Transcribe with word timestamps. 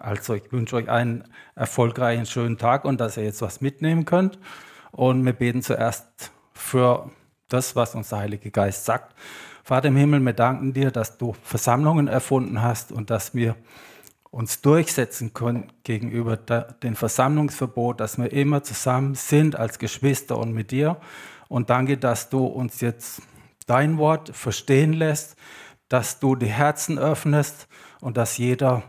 Also 0.00 0.34
ich 0.34 0.50
wünsche 0.50 0.76
euch 0.76 0.88
einen 0.88 1.24
erfolgreichen, 1.54 2.26
schönen 2.26 2.58
Tag 2.58 2.84
und 2.84 3.00
dass 3.00 3.16
ihr 3.16 3.24
jetzt 3.24 3.42
was 3.42 3.60
mitnehmen 3.60 4.04
könnt. 4.04 4.38
Und 4.92 5.24
wir 5.24 5.32
beten 5.32 5.62
zuerst 5.62 6.32
für 6.52 7.10
das, 7.48 7.76
was 7.76 7.94
uns 7.94 8.08
der 8.08 8.20
Heilige 8.20 8.50
Geist 8.50 8.84
sagt. 8.84 9.14
Vater 9.62 9.88
im 9.88 9.96
Himmel, 9.96 10.20
wir 10.20 10.32
danken 10.32 10.72
dir, 10.72 10.90
dass 10.90 11.18
du 11.18 11.34
Versammlungen 11.42 12.08
erfunden 12.08 12.62
hast 12.62 12.92
und 12.92 13.10
dass 13.10 13.34
wir 13.34 13.56
uns 14.30 14.62
durchsetzen 14.62 15.34
können 15.34 15.72
gegenüber 15.82 16.36
dem 16.36 16.96
Versammlungsverbot, 16.96 18.00
dass 18.00 18.16
wir 18.16 18.32
immer 18.32 18.62
zusammen 18.62 19.14
sind 19.14 19.56
als 19.56 19.78
Geschwister 19.78 20.38
und 20.38 20.52
mit 20.52 20.70
dir. 20.70 20.96
Und 21.48 21.68
danke, 21.68 21.98
dass 21.98 22.30
du 22.30 22.46
uns 22.46 22.80
jetzt 22.80 23.22
dein 23.66 23.98
Wort 23.98 24.34
verstehen 24.34 24.92
lässt, 24.92 25.36
dass 25.88 26.20
du 26.20 26.36
die 26.36 26.46
Herzen 26.46 26.98
öffnest 26.98 27.68
und 28.00 28.16
dass 28.16 28.38
jeder 28.38 28.84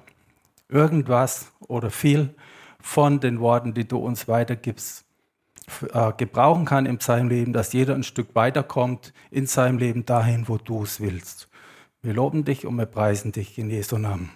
irgendwas 0.71 1.51
oder 1.59 1.91
viel 1.91 2.33
von 2.80 3.20
den 3.20 3.39
Worten, 3.39 3.73
die 3.73 3.88
du 3.88 3.98
uns 3.98 4.27
weitergibst, 4.27 5.05
äh, 5.94 6.13
gebrauchen 6.17 6.66
kann 6.66 6.85
in 6.85 6.99
seinem 6.99 7.30
Leben, 7.30 7.53
dass 7.53 7.73
jeder 7.73 7.94
ein 7.94 8.03
Stück 8.03 8.34
weiterkommt 8.34 9.13
in 9.30 9.45
seinem 9.45 9.77
Leben 9.77 10.05
dahin, 10.05 10.47
wo 10.47 10.57
du 10.57 10.84
es 10.84 10.99
willst. 10.99 11.49
Wir 12.02 12.13
loben 12.13 12.45
dich 12.45 12.66
und 12.66 12.75
wir 12.77 12.88
preisen 12.88 13.31
dich 13.31 13.59
in 13.59 13.70
Jesu 13.70 13.97
Namen. 13.97 14.31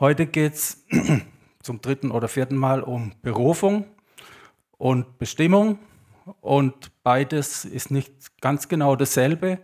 Heute 0.00 0.26
geht 0.26 0.54
es 0.54 0.84
zum 1.62 1.80
dritten 1.80 2.10
oder 2.10 2.26
vierten 2.26 2.56
Mal 2.56 2.82
um 2.82 3.12
Berufung 3.22 3.84
und 4.78 5.18
Bestimmung. 5.18 5.78
Und 6.40 6.90
beides 7.02 7.64
ist 7.64 7.90
nicht 7.90 8.40
ganz 8.40 8.68
genau 8.68 8.96
dasselbe. 8.96 9.60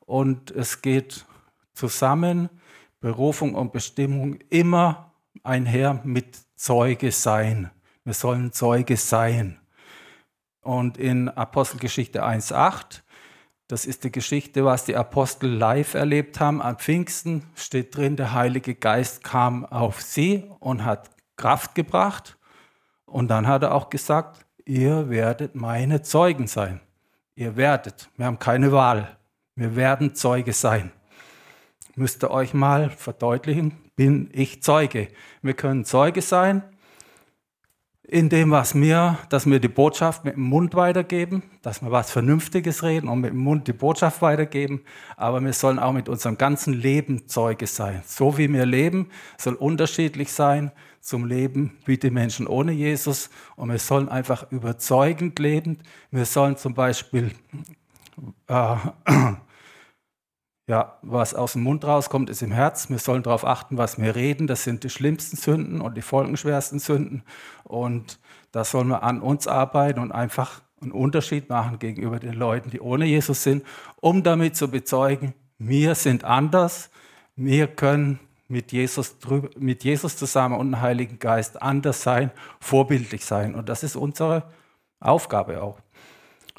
Und 0.00 0.50
es 0.50 0.82
geht 0.82 1.26
zusammen, 1.74 2.50
Berufung 3.00 3.54
und 3.54 3.72
Bestimmung, 3.72 4.38
immer 4.50 5.12
einher 5.42 6.00
mit 6.04 6.38
Zeuge 6.56 7.12
sein. 7.12 7.70
Wir 8.04 8.14
sollen 8.14 8.52
Zeuge 8.52 8.96
sein. 8.96 9.58
Und 10.60 10.98
in 10.98 11.28
Apostelgeschichte 11.28 12.24
1.8 12.24 13.02
das 13.68 13.84
ist 13.84 14.02
die 14.04 14.10
Geschichte, 14.10 14.64
was 14.64 14.86
die 14.86 14.96
Apostel 14.96 15.50
live 15.50 15.92
erlebt 15.92 16.40
haben. 16.40 16.62
Am 16.62 16.78
Pfingsten 16.78 17.44
steht 17.54 17.94
drin, 17.94 18.16
der 18.16 18.32
Heilige 18.32 18.74
Geist 18.74 19.22
kam 19.22 19.66
auf 19.66 20.00
sie 20.00 20.44
und 20.58 20.86
hat 20.86 21.10
Kraft 21.36 21.74
gebracht. 21.74 22.38
Und 23.04 23.28
dann 23.28 23.46
hat 23.46 23.62
er 23.62 23.74
auch 23.74 23.90
gesagt, 23.90 24.46
ihr 24.64 25.10
werdet 25.10 25.54
meine 25.54 26.00
Zeugen 26.00 26.46
sein. 26.46 26.80
Ihr 27.34 27.56
werdet. 27.56 28.08
Wir 28.16 28.24
haben 28.24 28.38
keine 28.38 28.72
Wahl. 28.72 29.18
Wir 29.54 29.76
werden 29.76 30.14
Zeuge 30.14 30.54
sein. 30.54 30.90
Müsst 31.98 32.22
ihr 32.22 32.30
euch 32.30 32.54
mal 32.54 32.90
verdeutlichen, 32.90 33.74
bin 33.96 34.30
ich 34.32 34.62
Zeuge. 34.62 35.08
Wir 35.42 35.54
können 35.54 35.84
Zeuge 35.84 36.22
sein 36.22 36.62
in 38.04 38.28
dem, 38.28 38.52
was 38.52 38.76
wir, 38.76 39.18
dass 39.30 39.46
wir 39.46 39.58
die 39.58 39.66
Botschaft 39.66 40.24
mit 40.24 40.36
dem 40.36 40.44
Mund 40.44 40.76
weitergeben, 40.76 41.42
dass 41.60 41.82
wir 41.82 41.90
was 41.90 42.12
Vernünftiges 42.12 42.84
reden 42.84 43.08
und 43.08 43.20
mit 43.20 43.32
dem 43.32 43.40
Mund 43.40 43.66
die 43.66 43.72
Botschaft 43.72 44.22
weitergeben, 44.22 44.84
aber 45.16 45.40
wir 45.40 45.52
sollen 45.52 45.80
auch 45.80 45.92
mit 45.92 46.08
unserem 46.08 46.38
ganzen 46.38 46.72
Leben 46.72 47.26
Zeuge 47.26 47.66
sein. 47.66 48.04
So 48.06 48.38
wie 48.38 48.50
wir 48.52 48.64
leben, 48.64 49.10
soll 49.36 49.54
unterschiedlich 49.54 50.30
sein 50.32 50.70
zum 51.00 51.24
Leben 51.24 51.78
wie 51.84 51.98
die 51.98 52.10
Menschen 52.10 52.46
ohne 52.46 52.70
Jesus 52.70 53.28
und 53.56 53.70
wir 53.70 53.78
sollen 53.80 54.08
einfach 54.08 54.52
überzeugend 54.52 55.40
leben. 55.40 55.78
Wir 56.12 56.26
sollen 56.26 56.56
zum 56.56 56.74
Beispiel 56.74 57.32
äh, 58.46 58.76
ja, 60.68 60.98
was 61.00 61.34
aus 61.34 61.54
dem 61.54 61.62
Mund 61.62 61.84
rauskommt, 61.84 62.28
ist 62.28 62.42
im 62.42 62.52
Herz. 62.52 62.90
Wir 62.90 62.98
sollen 62.98 63.22
darauf 63.22 63.46
achten, 63.46 63.78
was 63.78 63.98
wir 63.98 64.14
reden. 64.14 64.46
Das 64.46 64.64
sind 64.64 64.84
die 64.84 64.90
schlimmsten 64.90 65.38
Sünden 65.38 65.80
und 65.80 65.96
die 65.96 66.02
folgenschwersten 66.02 66.78
Sünden. 66.78 67.22
Und 67.64 68.20
da 68.52 68.64
sollen 68.64 68.88
wir 68.88 69.02
an 69.02 69.22
uns 69.22 69.48
arbeiten 69.48 69.98
und 69.98 70.12
einfach 70.12 70.60
einen 70.82 70.92
Unterschied 70.92 71.48
machen 71.48 71.78
gegenüber 71.78 72.20
den 72.20 72.34
Leuten, 72.34 72.68
die 72.68 72.80
ohne 72.80 73.06
Jesus 73.06 73.42
sind, 73.42 73.64
um 74.00 74.22
damit 74.22 74.56
zu 74.56 74.70
bezeugen, 74.70 75.32
wir 75.56 75.94
sind 75.94 76.24
anders. 76.24 76.90
Wir 77.34 77.66
können 77.66 78.20
mit 78.46 78.70
Jesus, 78.70 79.16
mit 79.58 79.84
Jesus 79.84 80.18
zusammen 80.18 80.58
und 80.58 80.72
dem 80.72 80.80
Heiligen 80.82 81.18
Geist 81.18 81.62
anders 81.62 82.02
sein, 82.02 82.30
vorbildlich 82.60 83.24
sein. 83.24 83.54
Und 83.54 83.70
das 83.70 83.82
ist 83.82 83.96
unsere 83.96 84.44
Aufgabe 85.00 85.62
auch. 85.62 85.80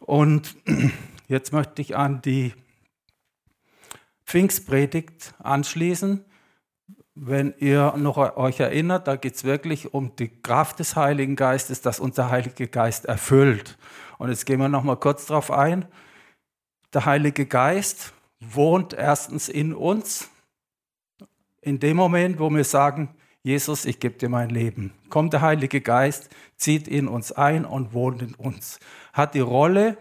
Und 0.02 0.56
jetzt 1.28 1.54
möchte 1.54 1.84
ich 1.84 1.96
an 1.96 2.24
die 2.24 2.54
Pfingstpredigt 4.30 5.34
anschließen. 5.40 6.24
Wenn 7.16 7.56
ihr 7.58 7.96
noch 7.98 8.18
euch 8.38 8.60
erinnert, 8.60 9.08
da 9.08 9.16
geht 9.16 9.34
es 9.34 9.44
wirklich 9.44 9.96
um 9.96 10.16
die 10.18 10.30
Kraft 10.30 10.78
des 10.78 10.96
Heiligen 10.96 11.36
Geistes, 11.36 11.82
dass 11.82 12.00
unser 12.00 12.30
Heiliger 12.30 12.68
Geist 12.68 13.06
erfüllt. 13.06 13.80
Und 14.20 14.30
jetzt 14.30 14.46
gehen 14.46 14.60
wir 14.60 14.70
noch 14.70 14.84
mal 14.84 14.98
kurz 14.98 15.26
darauf 15.26 15.50
ein. 15.50 15.86
Der 16.94 17.06
Heilige 17.06 17.48
Geist 17.48 18.14
wohnt 18.40 18.94
erstens 18.94 19.50
in 19.50 19.74
uns. 19.74 20.30
In 21.62 21.80
dem 21.80 21.98
Moment, 21.98 22.40
wo 22.40 22.52
wir 22.52 22.64
sagen, 22.64 23.10
Jesus, 23.42 23.86
ich 23.86 24.00
gebe 24.00 24.20
dir 24.20 24.30
mein 24.30 24.52
Leben, 24.52 24.94
kommt 25.10 25.34
der 25.34 25.42
Heilige 25.42 25.82
Geist, 25.82 26.30
zieht 26.56 26.88
in 26.88 27.08
uns 27.08 27.32
ein 27.32 27.66
und 27.66 27.94
wohnt 27.94 28.22
in 28.22 28.36
uns. 28.36 28.80
Hat 29.12 29.34
die 29.34 29.40
Rolle 29.40 29.98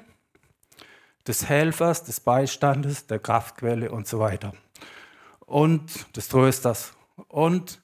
des 1.28 1.48
Helfers, 1.48 2.04
des 2.04 2.20
Beistandes, 2.20 3.06
der 3.06 3.18
Kraftquelle 3.18 3.90
und 3.90 4.06
so 4.06 4.18
weiter. 4.18 4.52
Und 5.40 6.16
des 6.16 6.28
Trösters. 6.28 6.94
Und 7.28 7.80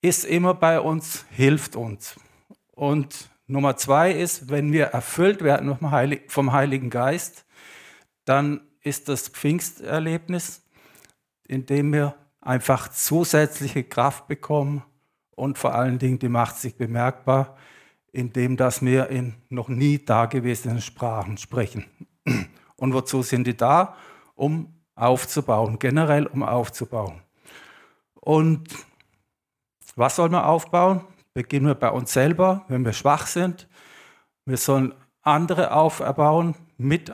ist 0.00 0.24
immer 0.24 0.54
bei 0.54 0.80
uns, 0.80 1.26
hilft 1.30 1.76
uns. 1.76 2.18
Und 2.72 3.28
Nummer 3.46 3.76
zwei 3.76 4.12
ist, 4.12 4.48
wenn 4.48 4.72
wir 4.72 4.86
erfüllt 4.86 5.42
werden 5.42 5.76
vom 6.28 6.52
Heiligen 6.52 6.88
Geist, 6.88 7.44
dann 8.24 8.60
ist 8.82 9.08
das 9.08 9.28
Pfingsterlebnis, 9.28 10.62
in 11.46 11.66
dem 11.66 11.92
wir 11.92 12.14
einfach 12.40 12.88
zusätzliche 12.88 13.84
Kraft 13.84 14.28
bekommen 14.28 14.82
und 15.32 15.58
vor 15.58 15.74
allen 15.74 15.98
Dingen 15.98 16.18
die 16.18 16.28
macht 16.28 16.56
sich 16.56 16.76
bemerkbar, 16.76 17.56
indem 18.12 18.56
dass 18.56 18.82
wir 18.82 19.08
in 19.08 19.34
noch 19.48 19.68
nie 19.68 20.04
dagewesenen 20.04 20.80
Sprachen 20.80 21.36
sprechen. 21.36 21.86
Und 22.80 22.94
wozu 22.94 23.22
sind 23.22 23.46
die 23.46 23.56
da? 23.56 23.94
Um 24.34 24.74
aufzubauen, 24.94 25.78
generell 25.78 26.26
um 26.26 26.42
aufzubauen. 26.42 27.20
Und 28.14 28.68
was 29.96 30.16
soll 30.16 30.30
man 30.30 30.44
aufbauen? 30.44 31.02
Beginnen 31.34 31.66
wir 31.66 31.74
bei 31.74 31.90
uns 31.90 32.12
selber, 32.12 32.64
wenn 32.68 32.84
wir 32.84 32.94
schwach 32.94 33.26
sind. 33.26 33.68
Wir 34.46 34.56
sollen 34.56 34.94
andere 35.20 35.72
auferbauen 35.72 36.54
mit, 36.78 37.12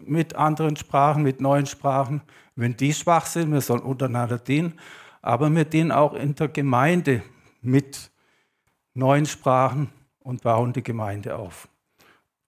mit 0.00 0.36
anderen 0.36 0.76
Sprachen, 0.76 1.22
mit 1.22 1.40
neuen 1.40 1.66
Sprachen. 1.66 2.20
Wenn 2.54 2.76
die 2.76 2.92
schwach 2.92 3.24
sind, 3.24 3.52
wir 3.52 3.62
sollen 3.62 3.82
untereinander 3.82 4.38
dienen. 4.38 4.78
Aber 5.22 5.50
wir 5.50 5.64
dienen 5.64 5.90
auch 5.90 6.12
in 6.12 6.34
der 6.34 6.48
Gemeinde 6.48 7.22
mit 7.62 8.10
neuen 8.92 9.24
Sprachen 9.24 9.90
und 10.18 10.42
bauen 10.42 10.74
die 10.74 10.82
Gemeinde 10.82 11.36
auf. 11.36 11.66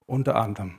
Unter 0.05 0.35
anderem. 0.35 0.77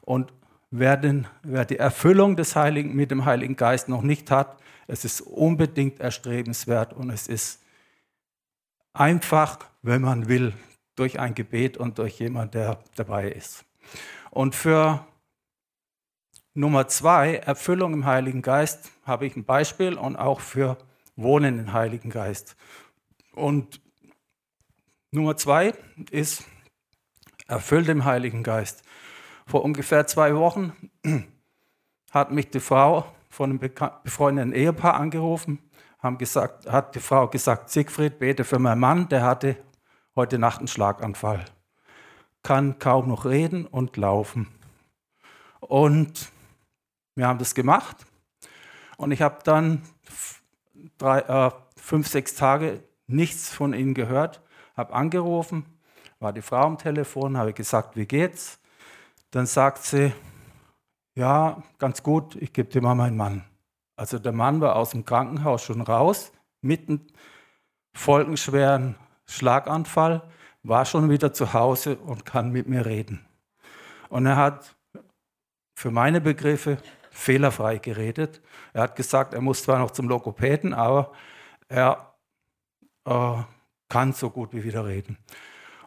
Und 0.00 0.32
wer, 0.78 1.00
wer 1.42 1.64
die 1.64 1.78
Erfüllung 1.78 2.36
des 2.36 2.56
Heiligen 2.56 2.94
mit 2.94 3.10
dem 3.10 3.24
Heiligen 3.24 3.56
Geist 3.56 3.88
noch 3.88 4.02
nicht 4.02 4.30
hat, 4.30 4.58
es 4.86 5.04
ist 5.04 5.20
unbedingt 5.20 6.00
erstrebenswert 6.00 6.92
und 6.92 7.10
es 7.10 7.26
ist 7.26 7.62
einfach, 8.92 9.58
wenn 9.82 10.02
man 10.02 10.28
will, 10.28 10.54
durch 10.94 11.20
ein 11.20 11.34
Gebet 11.34 11.76
und 11.76 11.98
durch 11.98 12.18
jemand, 12.18 12.54
der 12.54 12.78
dabei 12.94 13.30
ist. 13.30 13.64
Und 14.30 14.54
für 14.54 15.06
Nummer 16.54 16.88
zwei, 16.88 17.36
Erfüllung 17.36 17.92
im 17.92 18.06
Heiligen 18.06 18.40
Geist, 18.40 18.90
habe 19.04 19.26
ich 19.26 19.36
ein 19.36 19.44
Beispiel 19.44 19.94
und 19.94 20.16
auch 20.16 20.40
für 20.40 20.78
Wohnen 21.14 21.58
im 21.58 21.72
Heiligen 21.72 22.10
Geist. 22.10 22.56
Und 23.32 23.80
Nummer 25.10 25.36
zwei 25.36 25.74
ist 26.10 26.44
erfüllt 27.46 27.88
im 27.88 28.04
Heiligen 28.04 28.42
Geist. 28.42 28.85
Vor 29.46 29.64
ungefähr 29.64 30.06
zwei 30.08 30.34
Wochen 30.34 30.72
hat 32.10 32.32
mich 32.32 32.50
die 32.50 32.60
Frau 32.60 33.06
von 33.28 33.50
einem 33.50 33.58
befreundeten 34.02 34.52
Ehepaar 34.52 34.94
angerufen, 34.94 35.60
haben 36.00 36.18
gesagt, 36.18 36.66
hat 36.70 36.94
die 36.96 37.00
Frau 37.00 37.28
gesagt, 37.28 37.70
Siegfried, 37.70 38.18
bete 38.18 38.42
für 38.42 38.58
meinen 38.58 38.80
Mann, 38.80 39.08
der 39.08 39.22
hatte 39.22 39.56
heute 40.16 40.38
Nacht 40.38 40.58
einen 40.58 40.68
Schlaganfall. 40.68 41.44
Kann 42.42 42.78
kaum 42.78 43.08
noch 43.08 43.24
reden 43.24 43.66
und 43.66 43.96
laufen. 43.96 44.48
Und 45.60 46.32
wir 47.14 47.28
haben 47.28 47.38
das 47.38 47.54
gemacht. 47.54 48.04
Und 48.96 49.12
ich 49.12 49.22
habe 49.22 49.38
dann 49.44 49.82
drei, 50.98 51.20
äh, 51.20 51.50
fünf, 51.76 52.08
sechs 52.08 52.34
Tage 52.34 52.82
nichts 53.06 53.52
von 53.52 53.74
ihnen 53.74 53.94
gehört, 53.94 54.42
habe 54.76 54.92
angerufen, 54.92 55.64
war 56.18 56.32
die 56.32 56.42
Frau 56.42 56.62
am 56.62 56.78
Telefon, 56.78 57.36
habe 57.36 57.52
gesagt, 57.52 57.96
wie 57.96 58.06
geht's? 58.06 58.58
Dann 59.30 59.46
sagt 59.46 59.82
sie, 59.82 60.12
ja, 61.14 61.62
ganz 61.78 62.02
gut, 62.02 62.36
ich 62.36 62.52
gebe 62.52 62.68
dir 62.68 62.82
mal 62.82 62.94
meinen 62.94 63.16
Mann. 63.16 63.44
Also 63.96 64.18
der 64.18 64.32
Mann 64.32 64.60
war 64.60 64.76
aus 64.76 64.90
dem 64.90 65.04
Krankenhaus 65.04 65.62
schon 65.62 65.80
raus, 65.80 66.32
mitten 66.60 67.06
folgenschweren 67.94 68.96
Schlaganfall, 69.24 70.22
war 70.62 70.84
schon 70.84 71.08
wieder 71.08 71.32
zu 71.32 71.54
Hause 71.54 71.96
und 71.96 72.24
kann 72.26 72.50
mit 72.50 72.68
mir 72.68 72.84
reden. 72.84 73.24
Und 74.08 74.26
er 74.26 74.36
hat 74.36 74.76
für 75.74 75.90
meine 75.90 76.20
Begriffe 76.20 76.78
fehlerfrei 77.10 77.78
geredet. 77.78 78.42
Er 78.72 78.82
hat 78.82 78.96
gesagt, 78.96 79.32
er 79.32 79.40
muss 79.40 79.62
zwar 79.62 79.78
noch 79.78 79.90
zum 79.90 80.08
Logopäden, 80.08 80.74
aber 80.74 81.12
er 81.68 82.14
äh, 83.06 83.42
kann 83.88 84.12
so 84.12 84.30
gut 84.30 84.52
wie 84.52 84.64
wieder 84.64 84.86
reden. 84.86 85.16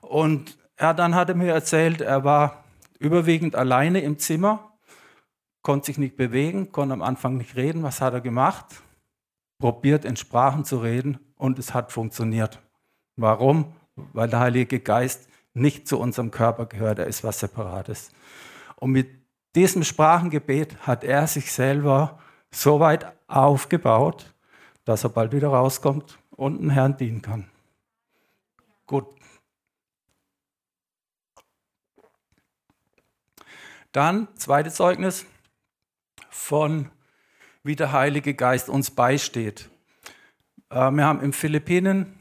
Und 0.02 0.58
er 0.76 0.94
dann 0.94 1.14
hat 1.14 1.30
er 1.30 1.36
mir 1.36 1.54
erzählt, 1.54 2.02
er 2.02 2.24
war 2.24 2.64
überwiegend 3.00 3.56
alleine 3.56 4.02
im 4.02 4.20
Zimmer, 4.20 4.78
konnte 5.62 5.88
sich 5.88 5.98
nicht 5.98 6.16
bewegen, 6.16 6.72
konnte 6.72 6.94
am 6.94 7.02
Anfang 7.02 7.38
nicht 7.38 7.56
reden. 7.56 7.84
Was 7.84 8.02
hat 8.02 8.14
er 8.14 8.22
gemacht? 8.22 8.66
Probiert 9.58 10.06
in 10.06 10.16
Sprachen 10.16 10.64
zu 10.66 10.78
reden 10.78 11.20
und 11.36 11.60
es 11.60 11.74
hat 11.74 11.92
funktioniert. 11.92 12.62
Warum? 13.16 13.74
Weil 13.96 14.30
der 14.30 14.40
Heilige 14.40 14.80
Geist 14.80 15.28
nicht 15.54 15.88
zu 15.88 16.00
unserem 16.00 16.32
Körper 16.32 16.66
gehört, 16.66 17.00
er 17.00 17.08
ist 17.08 17.24
was 17.24 17.40
Separates. 17.40 18.12
Und 18.78 18.92
mit 18.92 19.10
diesem 19.56 19.84
Sprachengebet 19.84 20.88
hat 20.88 21.04
er 21.04 21.28
sich 21.28 21.52
selber 21.52 22.20
so 22.52 22.80
weit 22.80 23.12
aufgebaut, 23.28 24.34
dass 24.86 25.04
er 25.04 25.10
bald 25.10 25.34
wieder 25.34 25.50
rauskommt 25.50 26.20
und 26.32 26.60
den 26.60 26.70
Herrn 26.70 26.98
dienen 26.98 27.22
kann. 27.22 27.50
Gut. 28.86 29.19
Dann, 33.92 34.28
zweites 34.36 34.76
Zeugnis 34.76 35.26
von 36.30 36.90
wie 37.64 37.76
der 37.76 37.92
Heilige 37.92 38.34
Geist 38.34 38.70
uns 38.70 38.92
beisteht. 38.92 39.70
Äh, 40.70 40.92
wir 40.92 41.06
haben 41.06 41.22
in 41.22 41.34
Philippinen 41.34 42.20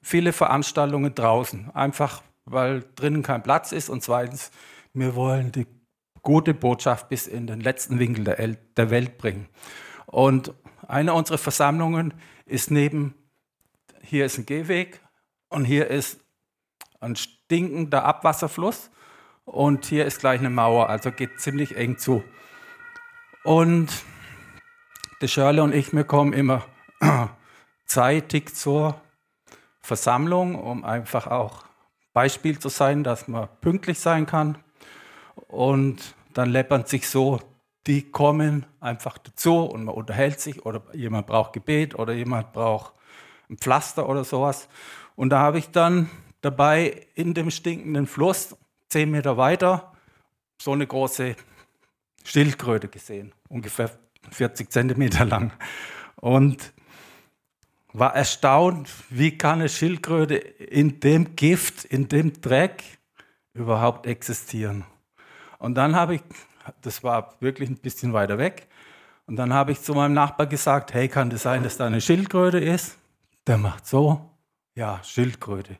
viele 0.00 0.32
Veranstaltungen 0.32 1.14
draußen, 1.14 1.70
einfach 1.70 2.22
weil 2.44 2.84
drinnen 2.96 3.22
kein 3.22 3.42
Platz 3.42 3.72
ist 3.72 3.88
und 3.88 4.02
zweitens, 4.02 4.50
wir 4.94 5.14
wollen 5.14 5.52
die 5.52 5.66
gute 6.22 6.54
Botschaft 6.54 7.08
bis 7.08 7.26
in 7.26 7.46
den 7.46 7.60
letzten 7.60 7.98
Winkel 7.98 8.58
der 8.76 8.90
Welt 8.90 9.18
bringen. 9.18 9.48
Und 10.06 10.54
eine 10.86 11.14
unserer 11.14 11.38
Versammlungen 11.38 12.14
ist 12.44 12.70
neben, 12.70 13.14
hier 14.02 14.26
ist 14.26 14.38
ein 14.38 14.46
Gehweg 14.46 15.00
und 15.48 15.64
hier 15.64 15.88
ist 15.88 16.20
ein 17.00 17.16
stinkender 17.16 18.04
Abwasserfluss 18.04 18.90
und 19.44 19.86
hier 19.86 20.06
ist 20.06 20.20
gleich 20.20 20.40
eine 20.40 20.50
Mauer, 20.50 20.88
also 20.88 21.10
geht 21.10 21.40
ziemlich 21.40 21.76
eng 21.76 21.98
zu. 21.98 22.22
Und 23.44 23.88
der 25.20 25.28
Shirley 25.28 25.60
und 25.60 25.74
ich, 25.74 25.92
wir 25.92 26.04
kommen 26.04 26.32
immer 26.32 26.64
zeitig 27.86 28.54
zur 28.54 29.00
Versammlung, 29.80 30.54
um 30.54 30.84
einfach 30.84 31.26
auch 31.26 31.64
Beispiel 32.12 32.58
zu 32.58 32.68
sein, 32.68 33.04
dass 33.04 33.28
man 33.28 33.48
pünktlich 33.60 33.98
sein 33.98 34.26
kann. 34.26 34.58
Und 35.48 36.14
dann 36.34 36.50
läppern 36.50 36.86
sich 36.86 37.08
so, 37.08 37.40
die 37.86 38.10
kommen 38.10 38.66
einfach 38.80 39.18
dazu 39.18 39.64
und 39.64 39.84
man 39.84 39.94
unterhält 39.94 40.40
sich 40.40 40.64
oder 40.64 40.82
jemand 40.92 41.26
braucht 41.26 41.52
Gebet 41.52 41.98
oder 41.98 42.12
jemand 42.12 42.52
braucht 42.52 42.94
ein 43.50 43.58
Pflaster 43.58 44.08
oder 44.08 44.24
sowas. 44.24 44.68
Und 45.16 45.30
da 45.30 45.40
habe 45.40 45.58
ich 45.58 45.70
dann 45.70 46.08
dabei 46.42 47.06
in 47.14 47.34
dem 47.34 47.50
stinkenden 47.50 48.06
Fluss, 48.06 48.56
zehn 48.92 49.10
Meter 49.10 49.36
weiter, 49.36 49.92
so 50.60 50.72
eine 50.72 50.86
große 50.86 51.34
Schildkröte 52.24 52.88
gesehen, 52.88 53.32
ungefähr 53.48 53.90
40 54.30 54.70
Zentimeter 54.70 55.24
lang. 55.24 55.52
Und 56.16 56.72
war 57.94 58.14
erstaunt, 58.14 58.88
wie 59.10 59.36
kann 59.36 59.60
eine 59.60 59.68
Schildkröte 59.68 60.36
in 60.36 61.00
dem 61.00 61.36
Gift, 61.36 61.84
in 61.84 62.08
dem 62.08 62.40
Dreck 62.40 62.84
überhaupt 63.54 64.06
existieren. 64.06 64.84
Und 65.58 65.74
dann 65.74 65.96
habe 65.96 66.16
ich, 66.16 66.22
das 66.80 67.02
war 67.02 67.34
wirklich 67.40 67.68
ein 67.68 67.76
bisschen 67.76 68.12
weiter 68.12 68.38
weg, 68.38 68.68
und 69.26 69.36
dann 69.36 69.52
habe 69.52 69.72
ich 69.72 69.80
zu 69.80 69.94
meinem 69.94 70.14
Nachbar 70.14 70.46
gesagt, 70.46 70.92
hey, 70.92 71.08
kann 71.08 71.30
das 71.30 71.42
sein, 71.42 71.62
dass 71.62 71.76
da 71.76 71.86
eine 71.86 72.00
Schildkröte 72.00 72.58
ist? 72.58 72.98
Der 73.46 73.56
macht 73.56 73.86
so, 73.86 74.30
ja, 74.74 75.00
Schildkröte. 75.04 75.78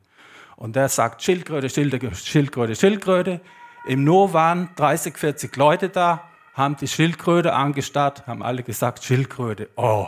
Und 0.63 0.77
der 0.77 0.89
sagt 0.89 1.25
Schildkröte, 1.25 1.69
Schildkröte, 1.69 2.15
Schildkröte, 2.15 2.77
Schildkröte. 2.77 3.41
Im 3.85 4.05
No 4.05 4.33
waren 4.33 4.69
30, 4.77 5.19
40 5.19 5.57
Leute 5.57 5.89
da, 5.89 6.31
haben 6.55 6.77
die 6.77 6.87
Schildkröte 6.87 7.53
angestarrt, 7.53 8.29
haben 8.29 8.45
alle 8.45 8.63
gesagt 8.63 9.03
Schildkröte. 9.03 9.71
Oh. 9.75 10.07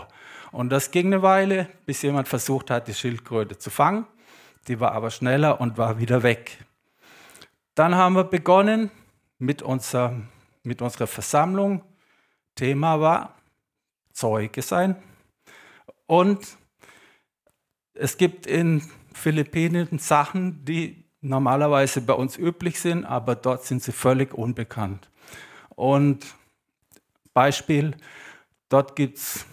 Und 0.53 0.71
das 0.71 0.93
ging 0.93 1.06
eine 1.06 1.23
Weile, 1.23 1.69
bis 1.87 2.03
jemand 2.03 2.29
versucht 2.29 2.71
hat, 2.71 2.87
die 2.87 2.95
Schildkröte 2.95 3.59
zu 3.59 3.69
fangen. 3.69 4.06
Die 4.69 4.79
war 4.79 4.93
aber 4.93 5.11
schneller 5.11 5.61
und 5.61 5.77
war 5.77 5.99
wieder 5.99 6.23
weg. 6.23 6.57
Dann 7.75 7.97
haben 7.97 8.15
wir 8.15 8.23
begonnen, 8.23 8.93
mit, 9.41 9.61
unser, 9.61 10.15
mit 10.62 10.81
unserer 10.81 11.09
Versammlung. 11.09 11.83
Thema 12.55 13.00
war 13.00 13.35
Zeuge 14.12 14.62
sein. 14.62 14.95
Und 16.07 16.47
es 17.95 18.17
gibt 18.17 18.47
in 18.47 18.89
Philippinen 19.14 19.99
Sachen, 19.99 20.64
die 20.64 21.05
normalerweise 21.20 22.00
bei 22.00 22.12
uns 22.12 22.37
üblich 22.37 22.81
sind, 22.81 23.05
aber 23.05 23.34
dort 23.34 23.64
sind 23.64 23.82
sie 23.82 23.93
völlig 23.93 24.34
unbekannt. 24.34 25.08
Und 25.75 26.26
Beispiel, 27.32 27.96
dort 28.69 28.94
gibt 28.94 29.19
es 29.19 29.46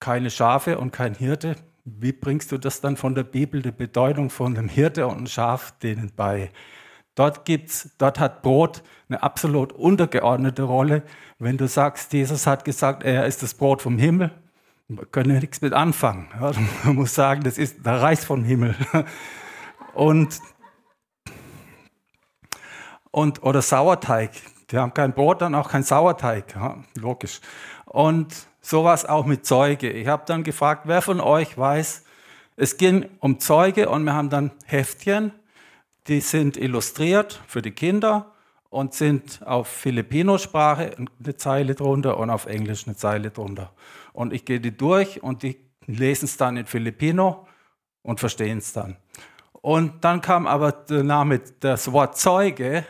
keine 0.00 0.30
Schafe 0.30 0.78
und 0.78 0.92
kein 0.92 1.14
Hirte. 1.14 1.56
Wie 1.84 2.12
bringst 2.12 2.52
du 2.52 2.58
das 2.58 2.80
dann 2.80 2.96
von 2.96 3.14
der 3.14 3.24
Bibel, 3.24 3.62
die 3.62 3.70
Bedeutung 3.70 4.30
von 4.30 4.56
einem 4.56 4.68
Hirte 4.68 5.06
und 5.06 5.16
einem 5.16 5.26
Schaf 5.26 5.72
denen 5.78 6.12
bei? 6.16 6.50
Dort, 7.14 7.44
gibt's, 7.44 7.90
dort 7.98 8.18
hat 8.18 8.42
Brot 8.42 8.82
eine 9.08 9.22
absolut 9.22 9.72
untergeordnete 9.72 10.62
Rolle. 10.62 11.02
Wenn 11.38 11.58
du 11.58 11.68
sagst, 11.68 12.12
Jesus 12.12 12.46
hat 12.46 12.64
gesagt, 12.64 13.02
er 13.02 13.26
ist 13.26 13.42
das 13.42 13.54
Brot 13.54 13.82
vom 13.82 13.98
Himmel, 13.98 14.30
können 15.10 15.32
wir 15.32 15.40
nichts 15.40 15.60
mit 15.60 15.72
anfangen. 15.72 16.28
man 16.84 16.94
muss 16.94 17.14
sagen, 17.14 17.42
das 17.42 17.58
ist 17.58 17.84
der 17.84 18.00
Reis 18.00 18.24
vom 18.24 18.44
Himmel. 18.44 18.74
Und, 19.92 20.38
und, 23.10 23.42
oder 23.42 23.60
Sauerteig. 23.60 24.30
Die 24.70 24.78
haben 24.78 24.94
kein 24.94 25.12
Brot, 25.12 25.42
dann 25.42 25.56
auch 25.56 25.68
kein 25.68 25.82
Sauerteig. 25.82 26.54
Ja, 26.54 26.78
logisch. 26.94 27.40
Und 27.86 28.46
sowas 28.60 29.04
auch 29.04 29.26
mit 29.26 29.44
Zeuge. 29.44 29.90
Ich 29.90 30.06
habe 30.06 30.22
dann 30.26 30.44
gefragt, 30.44 30.82
wer 30.84 31.02
von 31.02 31.20
euch 31.20 31.58
weiß, 31.58 32.04
es 32.54 32.76
ging 32.76 33.08
um 33.18 33.40
Zeuge 33.40 33.88
und 33.88 34.04
wir 34.04 34.14
haben 34.14 34.30
dann 34.30 34.52
Heftchen 34.64 35.32
die 36.10 36.20
sind 36.20 36.56
illustriert 36.56 37.40
für 37.46 37.62
die 37.62 37.70
Kinder 37.70 38.32
und 38.68 38.94
sind 38.94 39.46
auf 39.46 39.68
Filipino-Sprache 39.68 40.96
eine 40.96 41.36
Zeile 41.36 41.74
drunter 41.74 42.18
und 42.18 42.30
auf 42.30 42.46
Englisch 42.46 42.86
eine 42.86 42.96
Zeile 42.96 43.30
drunter. 43.30 43.72
Und 44.20 44.34
ich 44.34 44.44
gehe 44.44 44.60
die 44.60 44.76
durch 44.76 45.22
und 45.22 45.42
die 45.42 45.56
lesen 45.86 46.26
es 46.26 46.36
dann 46.36 46.58
in 46.58 46.66
Filipino 46.66 47.46
und 48.02 48.20
verstehen 48.20 48.58
es 48.58 48.74
dann. 48.74 48.98
Und 49.62 50.04
dann 50.04 50.20
kam 50.20 50.46
aber 50.46 50.72
der 50.72 51.04
Name, 51.04 51.40
das 51.60 51.90
Wort 51.90 52.18
Zeuge 52.18 52.84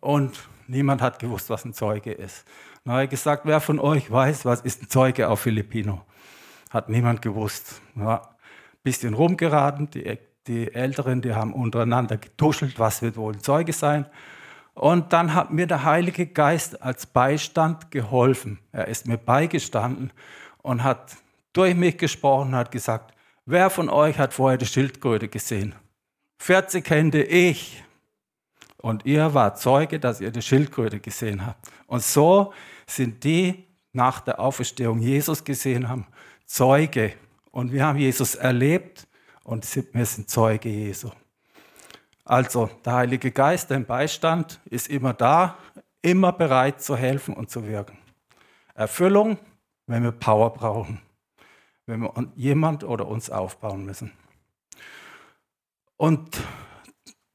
und 0.00 0.46
niemand 0.66 1.00
hat 1.00 1.18
gewusst, 1.18 1.48
was 1.48 1.64
ein 1.64 1.72
Zeuge 1.72 2.12
ist. 2.12 2.44
Dann 2.84 2.92
habe 2.92 3.04
ich 3.04 3.10
gesagt, 3.10 3.46
wer 3.46 3.60
von 3.60 3.78
euch 3.78 4.10
weiß, 4.10 4.44
was 4.44 4.60
ist 4.60 4.82
ein 4.82 4.90
Zeuge 4.90 5.30
auf 5.30 5.40
Filipino? 5.40 6.02
Hat 6.68 6.90
niemand 6.90 7.22
gewusst. 7.22 7.80
Ja, 7.96 8.20
bisschen 8.82 9.14
rumgeraten, 9.14 9.88
die 9.88 10.18
die 10.46 10.70
Älteren, 10.74 11.22
die 11.22 11.34
haben 11.34 11.54
untereinander 11.54 12.18
getuschelt, 12.18 12.78
was 12.78 13.00
wird 13.00 13.16
wohl 13.16 13.32
ein 13.32 13.40
Zeuge 13.40 13.72
sein. 13.72 14.04
Und 14.74 15.14
dann 15.14 15.32
hat 15.32 15.50
mir 15.50 15.66
der 15.66 15.84
Heilige 15.84 16.26
Geist 16.26 16.82
als 16.82 17.06
Beistand 17.06 17.90
geholfen. 17.90 18.58
Er 18.70 18.88
ist 18.88 19.08
mir 19.08 19.16
beigestanden 19.16 20.12
und 20.64 20.82
hat 20.82 21.16
durch 21.52 21.74
mich 21.74 21.98
gesprochen 21.98 22.48
und 22.48 22.54
hat 22.56 22.72
gesagt, 22.72 23.14
wer 23.44 23.70
von 23.70 23.88
euch 23.88 24.18
hat 24.18 24.32
vorher 24.32 24.58
die 24.58 24.66
Schildkröte 24.66 25.28
gesehen? 25.28 25.74
40 26.38 26.88
Hände 26.88 27.22
ich. 27.22 27.84
Und 28.78 29.06
ihr 29.06 29.32
wart 29.34 29.60
Zeuge, 29.60 30.00
dass 30.00 30.20
ihr 30.20 30.30
die 30.30 30.42
Schildkröte 30.42 31.00
gesehen 31.00 31.46
habt. 31.46 31.68
Und 31.86 32.02
so 32.02 32.52
sind 32.86 33.22
die 33.24 33.64
nach 33.92 34.20
der 34.20 34.40
Auferstehung 34.40 34.98
Jesus 34.98 35.44
gesehen 35.44 35.88
haben, 35.88 36.06
Zeuge. 36.46 37.12
Und 37.50 37.70
wir 37.70 37.84
haben 37.84 37.98
Jesus 37.98 38.34
erlebt 38.34 39.06
und 39.44 39.64
wir 39.92 40.06
sind 40.06 40.28
Zeuge 40.28 40.68
Jesu. 40.68 41.10
Also 42.24 42.70
der 42.84 42.94
Heilige 42.94 43.30
Geist, 43.30 43.70
der 43.70 43.80
Beistand, 43.80 44.60
ist 44.64 44.88
immer 44.88 45.12
da, 45.12 45.58
immer 46.00 46.32
bereit 46.32 46.82
zu 46.82 46.96
helfen 46.96 47.34
und 47.34 47.50
zu 47.50 47.66
wirken. 47.66 47.98
Erfüllung, 48.74 49.38
wenn 49.86 50.02
wir 50.02 50.12
Power 50.12 50.52
brauchen, 50.52 51.00
wenn 51.86 52.00
wir 52.00 52.32
jemand 52.36 52.84
oder 52.84 53.06
uns 53.06 53.30
aufbauen 53.30 53.84
müssen. 53.84 54.12
Und 55.96 56.40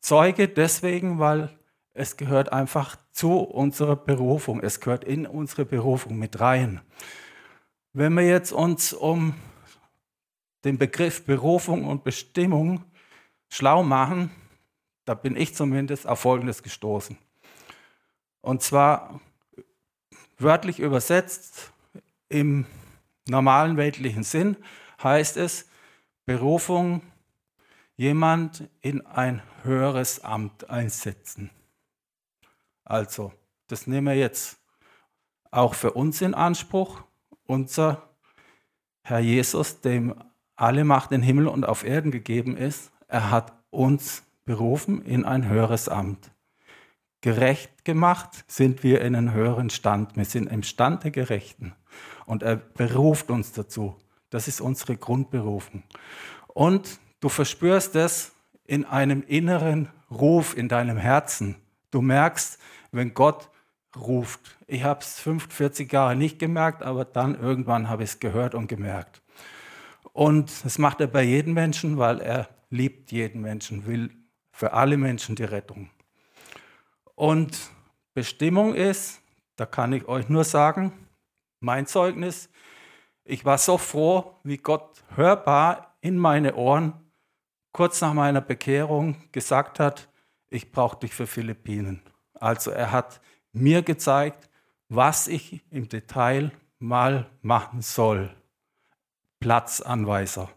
Zeuge 0.01 0.48
deswegen, 0.48 1.20
weil 1.20 1.50
es 1.94 2.18
gehört 2.18 2.51
einfach 2.51 2.96
zu 3.12 3.39
unserer 3.39 3.96
Berufung, 3.96 4.62
es 4.62 4.79
gehört 4.79 5.03
in 5.03 5.25
unsere 5.25 5.65
Berufung 5.65 6.18
mit 6.18 6.39
rein. 6.39 6.82
Wenn 7.94 8.13
wir 8.13 8.27
jetzt 8.27 8.51
uns 8.51 8.94
um 8.94 9.36
den 10.63 10.77
Begriff 10.77 11.25
Berufung 11.25 11.86
und 11.86 12.03
Bestimmung 12.03 12.84
schlau 13.50 13.84
machen, 13.84 14.32
da 15.06 15.13
bin 15.13 15.36
ich 15.36 15.56
zumindest 15.56 16.08
auf 16.08 16.20
Folgendes 16.20 16.63
gestoßen. 16.63 17.18
Und 18.41 18.62
zwar 18.62 19.20
wörtlich 20.38 20.79
übersetzt 20.79 21.74
im 22.29 22.65
normalen 23.27 23.77
weltlichen 23.77 24.24
Sinn 24.24 24.57
heißt 25.03 25.38
es 25.38 25.67
Berufung, 26.25 27.01
jemand 27.95 28.69
in 28.81 29.05
ein 29.05 29.41
höheres 29.63 30.24
Amt 30.24 30.69
einsetzen. 30.69 31.50
Also, 32.86 33.33
das 33.67 33.88
nehmen 33.88 34.07
wir 34.07 34.15
jetzt 34.15 34.57
auch 35.51 35.74
für 35.74 35.91
uns 35.91 36.21
in 36.21 36.33
Anspruch. 36.33 37.01
Unser 37.45 38.09
Herr 39.03 39.19
Jesus, 39.19 39.81
dem 39.81 40.15
alle 40.55 40.83
Macht 40.83 41.12
in 41.12 41.21
Himmel 41.21 41.48
und 41.48 41.65
auf 41.65 41.83
Erden 41.83 42.12
gegeben 42.12 42.57
ist, 42.57 42.91
er 43.07 43.31
hat 43.31 43.53
uns 43.69 44.24
berufen 44.45 45.01
in 45.03 45.25
ein 45.25 45.48
höheres 45.48 45.89
Amt. 45.89 46.31
Gerecht 47.21 47.86
gemacht 47.86 48.45
sind 48.48 48.83
wir 48.83 49.01
in 49.01 49.15
einen 49.15 49.33
höheren 49.33 49.69
Stand. 49.69 50.15
Wir 50.15 50.25
sind 50.25 50.48
im 50.48 50.63
Stand 50.63 51.03
der 51.03 51.12
Gerechten. 51.12 51.75
Und 52.29 52.43
er 52.43 52.57
beruft 52.57 53.31
uns 53.31 53.53
dazu. 53.53 53.95
Das 54.29 54.48
ist 54.48 54.62
unsere 54.62 54.95
Grundberufung. 54.95 55.81
Und 56.48 57.00
du 57.21 57.27
verspürst 57.27 57.95
es 57.95 58.33
in 58.67 58.86
einem 58.86 59.24
inneren 59.24 59.89
Ruf 60.12 60.55
in 60.55 60.69
deinem 60.69 60.98
Herzen. 60.98 61.55
Du 61.89 62.01
merkst, 62.01 62.59
wenn 62.91 63.15
Gott 63.15 63.50
ruft. 63.95 64.59
Ich 64.67 64.83
habe 64.83 65.00
es 65.00 65.19
45 65.19 65.91
Jahre 65.91 66.15
nicht 66.15 66.38
gemerkt, 66.38 66.83
aber 66.83 67.03
dann 67.03 67.33
irgendwann 67.33 67.89
habe 67.89 68.03
ich 68.03 68.12
es 68.12 68.19
gehört 68.19 68.53
und 68.53 68.67
gemerkt. 68.67 69.24
Und 70.13 70.63
das 70.63 70.77
macht 70.77 71.01
er 71.01 71.07
bei 71.07 71.24
jedem 71.24 71.55
Menschen, 71.55 71.98
weil 71.98 72.21
er 72.21 72.48
liebt 72.69 73.12
jeden 73.12 73.41
Menschen, 73.41 73.88
will 73.88 74.12
für 74.51 74.74
alle 74.74 74.98
Menschen 74.98 75.36
die 75.36 75.45
Rettung. 75.45 75.89
Und 77.15 77.57
Bestimmung 78.13 78.75
ist, 78.75 79.19
da 79.55 79.65
kann 79.65 79.93
ich 79.93 80.07
euch 80.07 80.29
nur 80.29 80.43
sagen, 80.43 80.93
mein 81.60 81.86
Zeugnis, 81.86 82.50
ich 83.24 83.46
war 83.46 83.58
so 83.58 83.78
froh, 83.78 84.36
wie 84.44 84.58
Gott 84.58 85.04
hörbar 85.16 85.98
in 86.01 86.18
meine 86.18 86.56
Ohren 86.56 86.94
kurz 87.72 88.01
nach 88.01 88.13
meiner 88.13 88.42
Bekehrung 88.42 89.16
gesagt 89.32 89.80
hat, 89.80 90.10
ich 90.50 90.72
brauche 90.72 91.00
dich 91.00 91.13
für 91.13 91.28
Philippinen. 91.28 92.01
Also 92.34 92.72
er 92.72 92.92
hat 92.92 93.22
mir 93.51 93.82
gezeigt, 93.84 94.50
was 94.88 95.28
ich 95.28 95.62
im 95.70 95.88
Detail 95.88 96.51
mal 96.80 97.30
machen 97.42 97.82
soll. 97.82 98.36
Platzanweiser. 99.39 100.50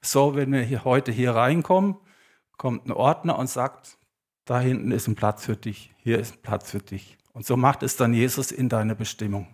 So, 0.00 0.34
wenn 0.34 0.52
wir 0.52 0.62
hier 0.62 0.84
heute 0.84 1.12
hier 1.12 1.34
reinkommen, 1.34 1.96
kommt 2.56 2.86
ein 2.86 2.92
Ordner 2.92 3.38
und 3.38 3.48
sagt, 3.48 3.98
da 4.44 4.60
hinten 4.60 4.90
ist 4.90 5.08
ein 5.08 5.14
Platz 5.14 5.44
für 5.44 5.56
dich, 5.56 5.94
hier 5.98 6.18
ist 6.18 6.36
ein 6.36 6.42
Platz 6.42 6.70
für 6.70 6.80
dich. 6.80 7.16
Und 7.32 7.46
so 7.46 7.56
macht 7.56 7.82
es 7.82 7.96
dann 7.96 8.14
Jesus 8.14 8.52
in 8.52 8.68
deiner 8.68 8.94
Bestimmung. 8.94 9.53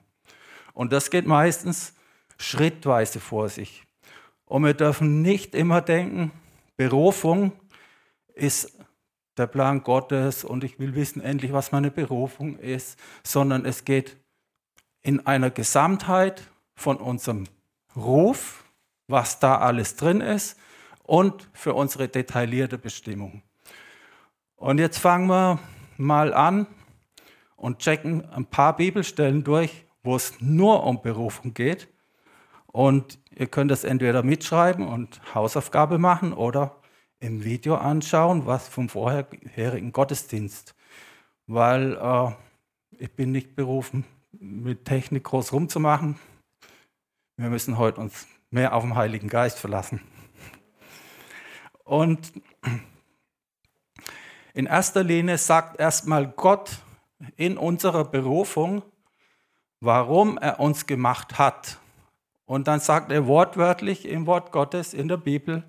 Und 0.72 0.92
das 0.92 1.10
geht 1.10 1.26
meistens 1.26 1.94
schrittweise 2.38 3.20
vor 3.20 3.48
sich. 3.48 3.84
Und 4.46 4.64
wir 4.64 4.74
dürfen 4.74 5.22
nicht 5.22 5.54
immer 5.54 5.80
denken, 5.80 6.32
Berufung 6.76 7.52
ist 8.34 8.78
der 9.36 9.46
Plan 9.46 9.82
Gottes 9.82 10.44
und 10.44 10.64
ich 10.64 10.78
will 10.78 10.94
wissen 10.94 11.20
endlich, 11.22 11.52
was 11.52 11.72
meine 11.72 11.90
Berufung 11.90 12.58
ist, 12.58 12.98
sondern 13.22 13.64
es 13.64 13.84
geht 13.84 14.16
in 15.02 15.26
einer 15.26 15.50
Gesamtheit 15.50 16.42
von 16.74 16.96
unserem 16.96 17.44
Ruf, 17.96 18.64
was 19.06 19.38
da 19.38 19.58
alles 19.58 19.96
drin 19.96 20.20
ist 20.20 20.58
und 21.04 21.48
für 21.52 21.74
unsere 21.74 22.08
detaillierte 22.08 22.78
Bestimmung. 22.78 23.42
Und 24.56 24.78
jetzt 24.78 24.98
fangen 24.98 25.26
wir 25.28 25.58
mal 25.96 26.34
an 26.34 26.66
und 27.56 27.78
checken 27.78 28.28
ein 28.30 28.46
paar 28.46 28.76
Bibelstellen 28.76 29.42
durch, 29.42 29.84
wo 30.02 30.16
es 30.16 30.40
nur 30.40 30.84
um 30.84 31.02
Berufung 31.02 31.54
geht. 31.54 31.88
Und 32.66 33.18
ihr 33.34 33.46
könnt 33.46 33.70
das 33.70 33.84
entweder 33.84 34.22
mitschreiben 34.22 34.86
und 34.86 35.20
Hausaufgabe 35.34 35.98
machen 35.98 36.32
oder 36.32 36.76
im 37.18 37.44
Video 37.44 37.76
anschauen, 37.76 38.46
was 38.46 38.68
vom 38.68 38.88
vorherigen 38.88 39.92
Gottesdienst. 39.92 40.74
Weil 41.46 41.96
äh, 41.96 42.30
ich 42.98 43.12
bin 43.12 43.32
nicht 43.32 43.56
berufen, 43.56 44.04
mit 44.32 44.84
Technik 44.84 45.24
groß 45.24 45.52
rumzumachen. 45.52 46.18
Wir 47.36 47.50
müssen 47.50 47.78
heute 47.78 48.00
uns 48.00 48.26
mehr 48.50 48.74
auf 48.74 48.82
den 48.82 48.94
Heiligen 48.94 49.28
Geist 49.28 49.58
verlassen. 49.58 50.00
Und 51.84 52.32
in 54.54 54.66
erster 54.66 55.02
Linie 55.02 55.38
sagt 55.38 55.80
erstmal 55.80 56.28
Gott 56.28 56.78
in 57.36 57.58
unserer 57.58 58.04
Berufung, 58.04 58.82
warum 59.80 60.38
er 60.38 60.60
uns 60.60 60.86
gemacht 60.86 61.38
hat. 61.38 61.78
Und 62.44 62.68
dann 62.68 62.80
sagt 62.80 63.10
er 63.10 63.26
wortwörtlich 63.26 64.06
im 64.06 64.26
Wort 64.26 64.52
Gottes 64.52 64.94
in 64.94 65.08
der 65.08 65.16
Bibel, 65.16 65.64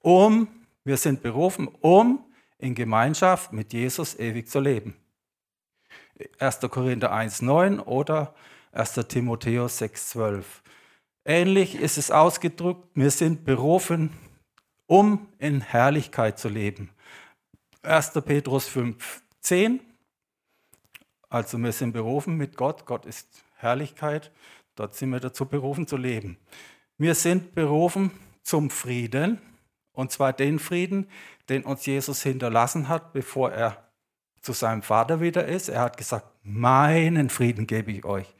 um, 0.00 0.48
wir 0.84 0.96
sind 0.96 1.22
berufen, 1.22 1.68
um 1.80 2.24
in 2.58 2.74
Gemeinschaft 2.74 3.52
mit 3.52 3.72
Jesus 3.72 4.18
ewig 4.18 4.48
zu 4.48 4.60
leben. 4.60 4.96
1. 6.38 6.60
Korinther 6.70 7.12
1.9 7.12 7.80
oder 7.80 8.34
1. 8.72 8.94
Timotheus 9.08 9.80
6.12. 9.80 10.44
Ähnlich 11.24 11.76
ist 11.76 11.98
es 11.98 12.10
ausgedrückt, 12.10 12.88
wir 12.94 13.10
sind 13.10 13.44
berufen, 13.44 14.10
um 14.86 15.28
in 15.38 15.60
Herrlichkeit 15.60 16.38
zu 16.38 16.48
leben. 16.48 16.90
1. 17.82 18.12
Petrus 18.24 18.68
5.10, 18.68 19.80
also 21.28 21.58
wir 21.58 21.72
sind 21.72 21.92
berufen 21.92 22.36
mit 22.36 22.56
Gott, 22.56 22.86
Gott 22.86 23.06
ist 23.06 23.44
Herrlichkeit, 23.56 24.32
dort 24.76 24.94
sind 24.94 25.10
wir 25.10 25.20
dazu 25.20 25.46
berufen 25.46 25.86
zu 25.86 25.96
leben. 25.96 26.38
Wir 26.96 27.14
sind 27.14 27.54
berufen 27.54 28.10
zum 28.42 28.70
Frieden, 28.70 29.38
und 29.92 30.12
zwar 30.12 30.32
den 30.32 30.58
Frieden, 30.58 31.08
den 31.48 31.64
uns 31.64 31.84
Jesus 31.84 32.22
hinterlassen 32.22 32.88
hat, 32.88 33.12
bevor 33.12 33.52
er 33.52 33.88
zu 34.40 34.52
seinem 34.52 34.82
Vater 34.82 35.20
wieder 35.20 35.46
ist. 35.46 35.68
Er 35.68 35.80
hat 35.80 35.96
gesagt, 35.96 36.26
meinen 36.42 37.30
Frieden 37.30 37.66
gebe 37.66 37.92
ich 37.92 38.04
euch. 38.04 38.34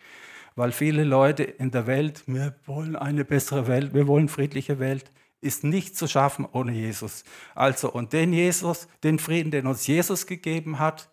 Weil 0.54 0.73
viele 0.73 1.04
Leute 1.04 1.45
in 1.45 1.71
der 1.71 1.87
Welt, 1.87 2.25
wir 2.26 2.54
wollen 2.66 2.97
eine 2.97 3.25
bessere 3.25 3.66
Welt, 3.66 3.95
wir 3.95 4.07
wollen 4.07 4.28
friedliche 4.28 4.78
Welt, 4.78 5.11
ist 5.40 5.62
nicht 5.62 5.97
zu 5.97 6.09
schaffen 6.09 6.47
ohne 6.50 6.73
Jesus. 6.73 7.25
Also, 7.54 7.92
und 7.92 8.12
den 8.12 8.33
Jesus, 8.33 8.88
den 9.04 9.18
Frieden, 9.18 9.50
den 9.50 9.66
uns 9.66 9.87
Jesus 9.87 10.26
gegeben 10.26 10.78
hat, 10.78 11.11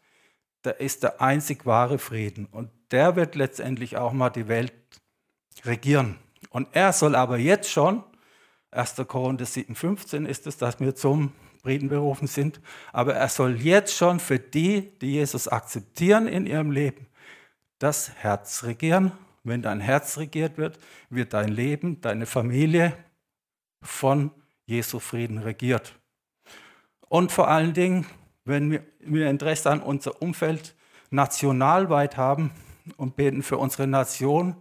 der 0.65 0.79
ist 0.79 1.03
der 1.03 1.21
einzig 1.21 1.65
wahre 1.65 1.97
Frieden. 1.99 2.45
Und 2.47 2.69
der 2.91 3.15
wird 3.15 3.35
letztendlich 3.35 3.97
auch 3.97 4.13
mal 4.13 4.29
die 4.29 4.47
Welt 4.47 4.73
regieren. 5.63 6.17
Und 6.49 6.67
er 6.71 6.93
soll 6.93 7.15
aber 7.15 7.37
jetzt 7.37 7.71
schon, 7.71 8.03
1. 8.71 8.95
Korinther 9.07 9.45
7,15 9.45 10.25
ist 10.25 10.47
es, 10.47 10.57
dass 10.57 10.79
wir 10.79 10.95
zum 10.95 11.31
Frieden 11.61 11.89
berufen 11.89 12.27
sind, 12.27 12.61
aber 12.91 13.15
er 13.15 13.29
soll 13.29 13.59
jetzt 13.59 13.95
schon 13.95 14.19
für 14.19 14.37
die, 14.37 14.97
die 14.99 15.13
Jesus 15.13 15.47
akzeptieren 15.47 16.27
in 16.27 16.45
ihrem 16.45 16.71
Leben, 16.71 17.07
das 17.79 18.13
Herz 18.15 18.63
regieren. 18.63 19.11
Wenn 19.43 19.61
dein 19.61 19.79
Herz 19.79 20.17
regiert 20.17 20.57
wird, 20.57 20.79
wird 21.09 21.33
dein 21.33 21.49
Leben, 21.49 22.01
deine 22.01 22.25
Familie 22.25 22.93
von 23.81 24.31
Jesu 24.65 24.99
Frieden 24.99 25.39
regiert. 25.39 25.95
Und 27.07 27.31
vor 27.31 27.47
allen 27.47 27.73
Dingen, 27.73 28.05
wenn 28.45 28.79
wir 28.99 29.29
Interesse 29.29 29.69
an 29.71 29.81
unser 29.81 30.21
Umfeld 30.21 30.75
nationalweit 31.09 32.17
haben 32.17 32.51
und 32.97 33.15
beten 33.15 33.43
für 33.43 33.57
unsere 33.57 33.87
Nation, 33.87 34.55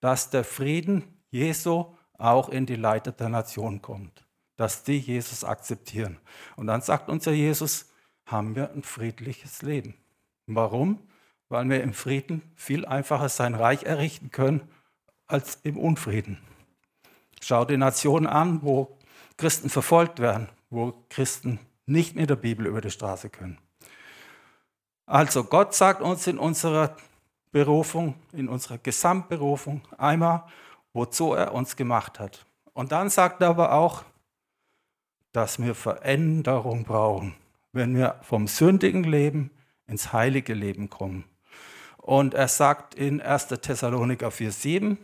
dass 0.00 0.30
der 0.30 0.44
Frieden 0.44 1.02
Jesu 1.30 1.86
auch 2.16 2.48
in 2.48 2.66
die 2.66 2.76
Leiter 2.76 3.12
der 3.12 3.28
Nation 3.28 3.82
kommt 3.82 4.24
dass 4.60 4.84
die 4.84 4.98
Jesus 4.98 5.42
akzeptieren. 5.42 6.18
Und 6.54 6.66
dann 6.66 6.82
sagt 6.82 7.08
unser 7.08 7.32
Jesus, 7.32 7.90
haben 8.26 8.54
wir 8.54 8.70
ein 8.72 8.82
friedliches 8.82 9.62
Leben. 9.62 9.94
Warum? 10.46 10.98
Weil 11.48 11.66
wir 11.70 11.82
im 11.82 11.94
Frieden 11.94 12.42
viel 12.56 12.84
einfacher 12.84 13.30
sein 13.30 13.54
Reich 13.54 13.84
errichten 13.84 14.30
können 14.30 14.68
als 15.26 15.60
im 15.62 15.78
Unfrieden. 15.78 16.36
Schau 17.40 17.64
die 17.64 17.78
Nationen 17.78 18.26
an, 18.26 18.60
wo 18.60 18.98
Christen 19.38 19.70
verfolgt 19.70 20.18
werden, 20.18 20.50
wo 20.68 20.92
Christen 21.08 21.58
nicht 21.90 22.16
mit 22.16 22.30
der 22.30 22.36
Bibel 22.36 22.66
über 22.66 22.80
die 22.80 22.90
Straße 22.90 23.28
können. 23.28 23.58
Also 25.06 25.44
Gott 25.44 25.74
sagt 25.74 26.00
uns 26.02 26.26
in 26.26 26.38
unserer 26.38 26.96
Berufung, 27.52 28.14
in 28.32 28.48
unserer 28.48 28.78
Gesamtberufung 28.78 29.82
einmal, 29.98 30.44
wozu 30.92 31.34
er 31.34 31.52
uns 31.52 31.76
gemacht 31.76 32.20
hat. 32.20 32.46
Und 32.72 32.92
dann 32.92 33.10
sagt 33.10 33.42
er 33.42 33.48
aber 33.48 33.72
auch, 33.72 34.04
dass 35.32 35.60
wir 35.60 35.74
Veränderung 35.74 36.84
brauchen, 36.84 37.34
wenn 37.72 37.96
wir 37.96 38.20
vom 38.22 38.46
sündigen 38.46 39.04
Leben 39.04 39.50
ins 39.86 40.12
heilige 40.12 40.54
Leben 40.54 40.90
kommen. 40.90 41.24
Und 41.96 42.34
er 42.34 42.48
sagt 42.48 42.94
in 42.94 43.20
1. 43.20 43.48
Thessaloniker 43.48 44.28
4,7, 44.28 44.96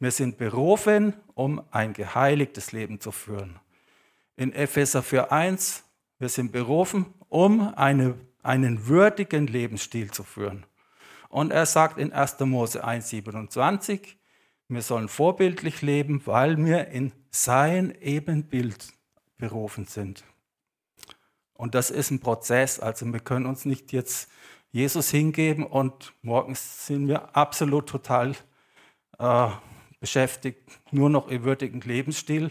wir 0.00 0.10
sind 0.10 0.38
berufen, 0.38 1.14
um 1.34 1.62
ein 1.70 1.92
geheiligtes 1.92 2.72
Leben 2.72 3.00
zu 3.00 3.12
führen. 3.12 3.60
In 4.36 4.52
Epheser 4.52 5.00
4.1, 5.00 5.83
wir 6.24 6.30
sind 6.30 6.52
berufen, 6.52 7.04
um 7.28 7.74
eine, 7.74 8.14
einen 8.42 8.86
würdigen 8.86 9.46
Lebensstil 9.46 10.10
zu 10.10 10.24
führen. 10.24 10.64
Und 11.28 11.52
er 11.52 11.66
sagt 11.66 11.98
in 11.98 12.14
1. 12.14 12.40
Mose 12.40 12.82
1.27, 12.82 14.16
wir 14.68 14.80
sollen 14.80 15.08
vorbildlich 15.08 15.82
leben, 15.82 16.22
weil 16.24 16.56
wir 16.64 16.88
in 16.88 17.12
sein 17.30 17.94
Ebenbild 18.00 18.88
berufen 19.36 19.84
sind. 19.84 20.24
Und 21.52 21.74
das 21.74 21.90
ist 21.90 22.10
ein 22.10 22.20
Prozess. 22.20 22.80
Also 22.80 23.04
wir 23.12 23.20
können 23.20 23.44
uns 23.44 23.66
nicht 23.66 23.92
jetzt 23.92 24.30
Jesus 24.72 25.10
hingeben 25.10 25.66
und 25.66 26.14
morgens 26.22 26.86
sind 26.86 27.06
wir 27.06 27.36
absolut 27.36 27.86
total 27.86 28.34
äh, 29.18 29.48
beschäftigt, 30.00 30.70
nur 30.90 31.10
noch 31.10 31.28
im 31.28 31.44
würdigen 31.44 31.82
Lebensstil 31.82 32.50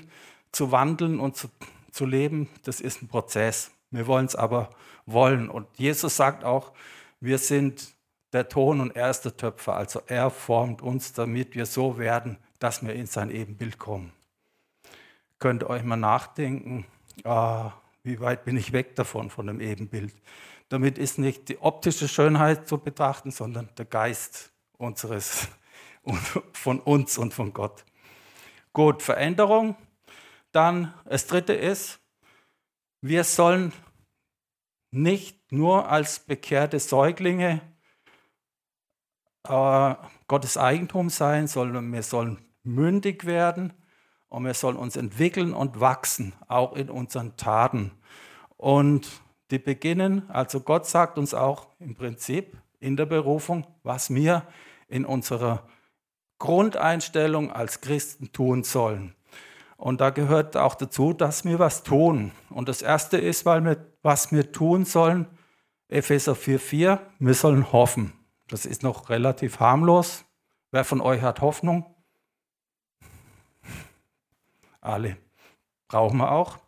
zu 0.51 0.71
wandeln 0.71 1.19
und 1.19 1.37
zu, 1.37 1.47
zu 1.93 2.05
leben. 2.05 2.49
Das 2.63 2.81
ist 2.81 3.01
ein 3.01 3.07
Prozess. 3.07 3.71
Wir 3.91 4.07
wollen 4.07 4.25
es 4.25 4.35
aber 4.35 4.71
wollen. 5.05 5.49
Und 5.49 5.67
Jesus 5.77 6.17
sagt 6.17 6.43
auch, 6.43 6.73
wir 7.19 7.37
sind 7.37 7.93
der 8.33 8.49
Ton 8.49 8.81
und 8.81 8.95
er 8.95 9.11
ist 9.11 9.21
der 9.21 9.37
Töpfer. 9.37 9.75
Also 9.75 10.01
er 10.07 10.31
formt 10.31 10.81
uns, 10.81 11.13
damit 11.13 11.55
wir 11.55 11.65
so 11.65 11.97
werden, 11.97 12.37
dass 12.59 12.85
wir 12.85 12.93
in 12.93 13.05
sein 13.05 13.29
Ebenbild 13.29 13.77
kommen. 13.77 14.11
Könnt 15.37 15.63
ihr 15.63 15.69
euch 15.69 15.83
mal 15.83 15.97
nachdenken, 15.97 16.85
ah, 17.23 17.71
wie 18.03 18.19
weit 18.19 18.43
bin 18.43 18.57
ich 18.57 18.73
weg 18.73 18.95
davon, 18.95 19.29
von 19.29 19.47
dem 19.47 19.61
Ebenbild. 19.61 20.13
Damit 20.69 20.97
ist 20.97 21.19
nicht 21.19 21.49
die 21.49 21.61
optische 21.61 22.07
Schönheit 22.07 22.67
zu 22.67 22.79
betrachten, 22.79 23.29
sondern 23.29 23.69
der 23.77 23.85
Geist 23.85 24.51
unseres, 24.77 25.47
von 26.53 26.79
uns 26.79 27.17
und 27.17 27.33
von 27.33 27.53
Gott. 27.53 27.85
Gut, 28.73 29.03
Veränderung. 29.03 29.75
Dann 30.53 30.93
das 31.05 31.27
dritte 31.27 31.53
ist, 31.53 31.99
wir 33.01 33.25
sollen 33.25 33.73
nicht 34.91 35.51
nur 35.51 35.89
als 35.89 36.19
bekehrte 36.19 36.79
Säuglinge 36.79 37.61
äh, 39.47 39.95
Gottes 40.27 40.55
Eigentum 40.57 41.09
sein, 41.09 41.47
sondern 41.47 41.91
wir 41.91 42.03
sollen 42.03 42.45
mündig 42.63 43.25
werden 43.25 43.73
und 44.29 44.45
wir 44.45 44.53
sollen 44.53 44.77
uns 44.77 44.95
entwickeln 44.95 45.53
und 45.53 45.79
wachsen, 45.79 46.33
auch 46.47 46.73
in 46.73 46.89
unseren 46.89 47.35
Taten. 47.35 47.91
Und 48.55 49.09
die 49.51 49.59
beginnen, 49.59 50.29
also 50.29 50.61
Gott 50.61 50.85
sagt 50.85 51.17
uns 51.17 51.33
auch 51.33 51.67
im 51.79 51.95
Prinzip 51.95 52.55
in 52.79 52.95
der 52.95 53.05
Berufung, 53.05 53.67
was 53.83 54.13
wir 54.13 54.47
in 54.87 55.05
unserer 55.05 55.67
Grundeinstellung 56.39 57.51
als 57.51 57.81
Christen 57.81 58.31
tun 58.31 58.63
sollen. 58.63 59.15
Und 59.83 59.99
da 59.99 60.11
gehört 60.11 60.55
auch 60.55 60.75
dazu, 60.75 61.11
dass 61.11 61.43
wir 61.43 61.59
was 61.59 61.83
tun. 61.83 62.31
Und 62.49 62.69
das 62.69 62.81
Erste 62.81 63.17
ist, 63.17 63.45
weil 63.45 63.65
wir, 63.65 63.85
was 64.01 64.31
wir 64.31 64.53
tun 64.53 64.85
sollen, 64.85 65.25
Epheser 65.89 66.35
4,4, 66.35 66.99
wir 67.19 67.33
sollen 67.33 67.69
hoffen. 67.73 68.13
Das 68.47 68.65
ist 68.65 68.81
noch 68.81 69.09
relativ 69.09 69.59
harmlos. 69.59 70.23
Wer 70.71 70.85
von 70.85 71.01
euch 71.01 71.21
hat 71.21 71.41
Hoffnung? 71.41 71.93
Alle. 74.79 75.17
Brauchen 75.89 76.15
wir 76.15 76.31
auch. 76.31 76.59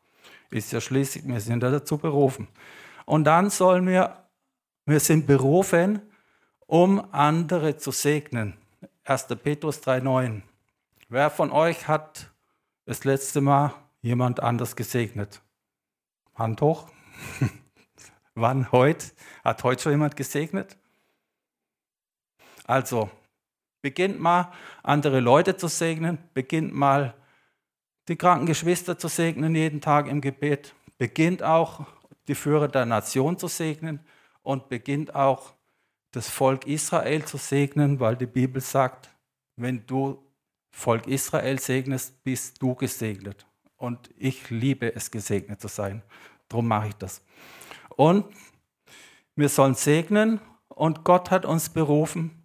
Ist 0.50 0.74
ja 0.74 0.82
schließlich, 0.82 1.26
wir 1.26 1.40
sind 1.40 1.64
ja 1.64 1.72
dazu 1.72 1.98
berufen. 1.98 2.50
Und 3.06 3.24
dann 3.24 3.50
sollen 3.50 3.88
wir, 3.88 4.26
wir 4.86 5.00
sind 5.00 5.26
berufen, 5.26 6.02
um 6.68 7.02
andere 7.14 7.78
zu 7.78 7.92
segnen. 7.92 8.58
1. 9.06 9.28
Petrus 9.42 9.82
3,9. 9.84 10.42
Wer 11.08 11.30
von 11.30 11.54
euch 11.54 11.88
hat 11.88 12.35
das 12.86 13.04
letzte 13.04 13.42
Mal 13.42 13.74
jemand 14.02 14.40
anders 14.40 14.76
gesegnet? 14.76 15.42
Hand 16.36 16.62
hoch. 16.62 16.88
Wann? 18.36 18.72
Heute? 18.72 19.08
Hat 19.44 19.64
heute 19.64 19.84
schon 19.84 19.92
jemand 19.94 20.16
gesegnet? 20.16 20.78
Also, 22.66 23.10
beginnt 23.82 24.20
mal, 24.20 24.52
andere 24.82 25.20
Leute 25.20 25.56
zu 25.56 25.68
segnen, 25.68 26.18
beginnt 26.34 26.74
mal, 26.74 27.14
die 28.08 28.16
kranken 28.16 28.48
Geschwister 28.48 28.98
zu 28.98 29.08
segnen 29.08 29.56
jeden 29.56 29.82
Tag 29.82 30.08
im 30.08 30.22
Gebet, 30.22 30.74
beginnt 30.98 31.44
auch, 31.44 31.86
die 32.28 32.36
Führer 32.36 32.68
der 32.68 32.86
Nation 32.86 33.38
zu 33.38 33.48
segnen 33.48 34.00
und 34.42 34.70
beginnt 34.70 35.14
auch, 35.14 35.54
das 36.12 36.30
Volk 36.30 36.66
Israel 36.66 37.26
zu 37.26 37.38
segnen, 37.38 38.00
weil 38.00 38.16
die 38.16 38.26
Bibel 38.26 38.62
sagt, 38.62 39.10
wenn 39.58 39.86
du 39.86 40.26
Volk 40.76 41.08
Israel 41.08 41.58
segnest, 41.58 42.22
bist 42.26 42.62
du 42.62 42.76
gesegnet. 42.76 43.48
Und 43.78 44.10
ich 44.18 44.50
liebe 44.50 44.94
es, 44.94 45.10
gesegnet 45.10 45.62
zu 45.62 45.70
sein. 45.70 46.04
Darum 46.50 46.68
mache 46.68 46.90
ich 46.90 46.96
das. 46.96 47.24
Und 47.96 48.26
wir 49.38 49.48
sollen 49.48 49.76
segnen 49.76 50.42
und 50.68 51.06
Gott 51.06 51.32
hat 51.32 51.46
uns 51.46 51.70
berufen, 51.70 52.44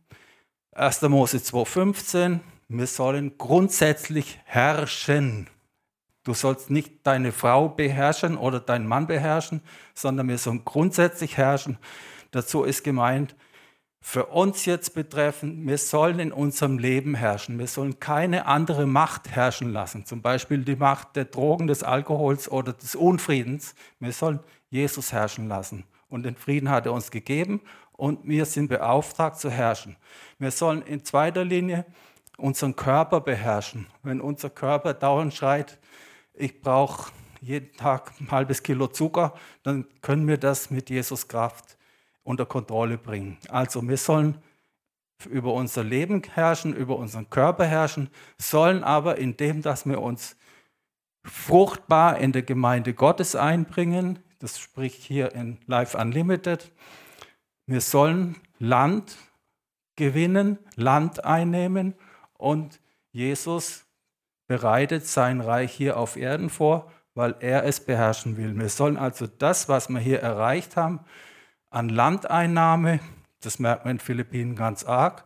1. 0.72 1.02
Mose 1.02 1.38
2,15, 1.38 2.38
wir 2.68 2.86
sollen 2.86 3.36
grundsätzlich 3.36 4.38
herrschen. 4.44 5.50
Du 6.22 6.32
sollst 6.32 6.70
nicht 6.70 7.04
deine 7.04 7.32
Frau 7.32 7.68
beherrschen 7.68 8.36
oder 8.38 8.60
deinen 8.60 8.86
Mann 8.86 9.08
beherrschen, 9.08 9.60
sondern 9.92 10.28
wir 10.28 10.38
sollen 10.38 10.64
grundsätzlich 10.64 11.36
herrschen. 11.36 11.78
Dazu 12.30 12.62
ist 12.62 12.84
gemeint, 12.84 13.34
für 14.02 14.26
uns 14.26 14.64
jetzt 14.64 14.94
betreffend, 14.94 15.66
wir 15.66 15.76
sollen 15.76 16.18
in 16.20 16.32
unserem 16.32 16.78
Leben 16.78 17.14
herrschen. 17.14 17.58
Wir 17.58 17.66
sollen 17.66 18.00
keine 18.00 18.46
andere 18.46 18.86
Macht 18.86 19.28
herrschen 19.28 19.72
lassen, 19.72 20.06
zum 20.06 20.22
Beispiel 20.22 20.64
die 20.64 20.76
Macht 20.76 21.16
der 21.16 21.26
Drogen, 21.26 21.66
des 21.66 21.82
Alkohols 21.82 22.50
oder 22.50 22.72
des 22.72 22.94
Unfriedens. 22.94 23.74
Wir 23.98 24.12
sollen 24.12 24.40
Jesus 24.70 25.12
herrschen 25.12 25.48
lassen. 25.48 25.84
Und 26.08 26.24
den 26.24 26.34
Frieden 26.34 26.70
hat 26.70 26.86
er 26.86 26.92
uns 26.92 27.10
gegeben 27.10 27.60
und 27.92 28.26
wir 28.26 28.46
sind 28.46 28.68
beauftragt 28.68 29.38
zu 29.38 29.50
herrschen. 29.50 29.96
Wir 30.38 30.50
sollen 30.50 30.82
in 30.82 31.04
zweiter 31.04 31.44
Linie 31.44 31.84
unseren 32.38 32.74
Körper 32.74 33.20
beherrschen. 33.20 33.86
Wenn 34.02 34.20
unser 34.20 34.48
Körper 34.48 34.94
dauernd 34.94 35.34
schreit, 35.34 35.78
ich 36.32 36.62
brauche 36.62 37.12
jeden 37.42 37.76
Tag 37.76 38.12
ein 38.18 38.30
halbes 38.30 38.62
Kilo 38.62 38.86
Zucker, 38.86 39.34
dann 39.62 39.86
können 40.00 40.26
wir 40.26 40.38
das 40.38 40.70
mit 40.70 40.88
Jesus 40.88 41.28
Kraft 41.28 41.76
unter 42.30 42.46
Kontrolle 42.46 42.96
bringen. 42.96 43.36
Also 43.48 43.86
wir 43.86 43.96
sollen 43.96 44.38
über 45.28 45.52
unser 45.52 45.84
Leben 45.84 46.22
herrschen, 46.22 46.74
über 46.74 46.96
unseren 46.96 47.28
Körper 47.28 47.66
herrschen, 47.66 48.08
sollen 48.38 48.82
aber 48.84 49.18
indem, 49.18 49.60
dass 49.60 49.84
wir 49.84 50.00
uns 50.00 50.36
fruchtbar 51.24 52.18
in 52.18 52.32
der 52.32 52.42
Gemeinde 52.42 52.94
Gottes 52.94 53.36
einbringen, 53.36 54.20
das 54.38 54.58
spricht 54.58 55.02
hier 55.02 55.34
in 55.34 55.58
Life 55.66 55.98
Unlimited, 55.98 56.72
wir 57.66 57.82
sollen 57.82 58.36
Land 58.58 59.16
gewinnen, 59.96 60.58
Land 60.76 61.24
einnehmen 61.24 61.94
und 62.38 62.80
Jesus 63.12 63.84
bereitet 64.46 65.06
sein 65.06 65.40
Reich 65.40 65.72
hier 65.72 65.98
auf 65.98 66.16
Erden 66.16 66.48
vor, 66.48 66.90
weil 67.14 67.36
er 67.40 67.64
es 67.64 67.80
beherrschen 67.80 68.36
will. 68.36 68.58
Wir 68.58 68.68
sollen 68.68 68.96
also 68.96 69.26
das, 69.26 69.68
was 69.68 69.88
wir 69.88 70.00
hier 70.00 70.20
erreicht 70.20 70.76
haben, 70.76 71.00
an 71.70 71.88
Landeinnahme, 71.88 73.00
das 73.40 73.58
merkt 73.58 73.84
man 73.84 73.92
in 73.92 74.00
Philippinen 74.00 74.56
ganz 74.56 74.84
arg, 74.84 75.24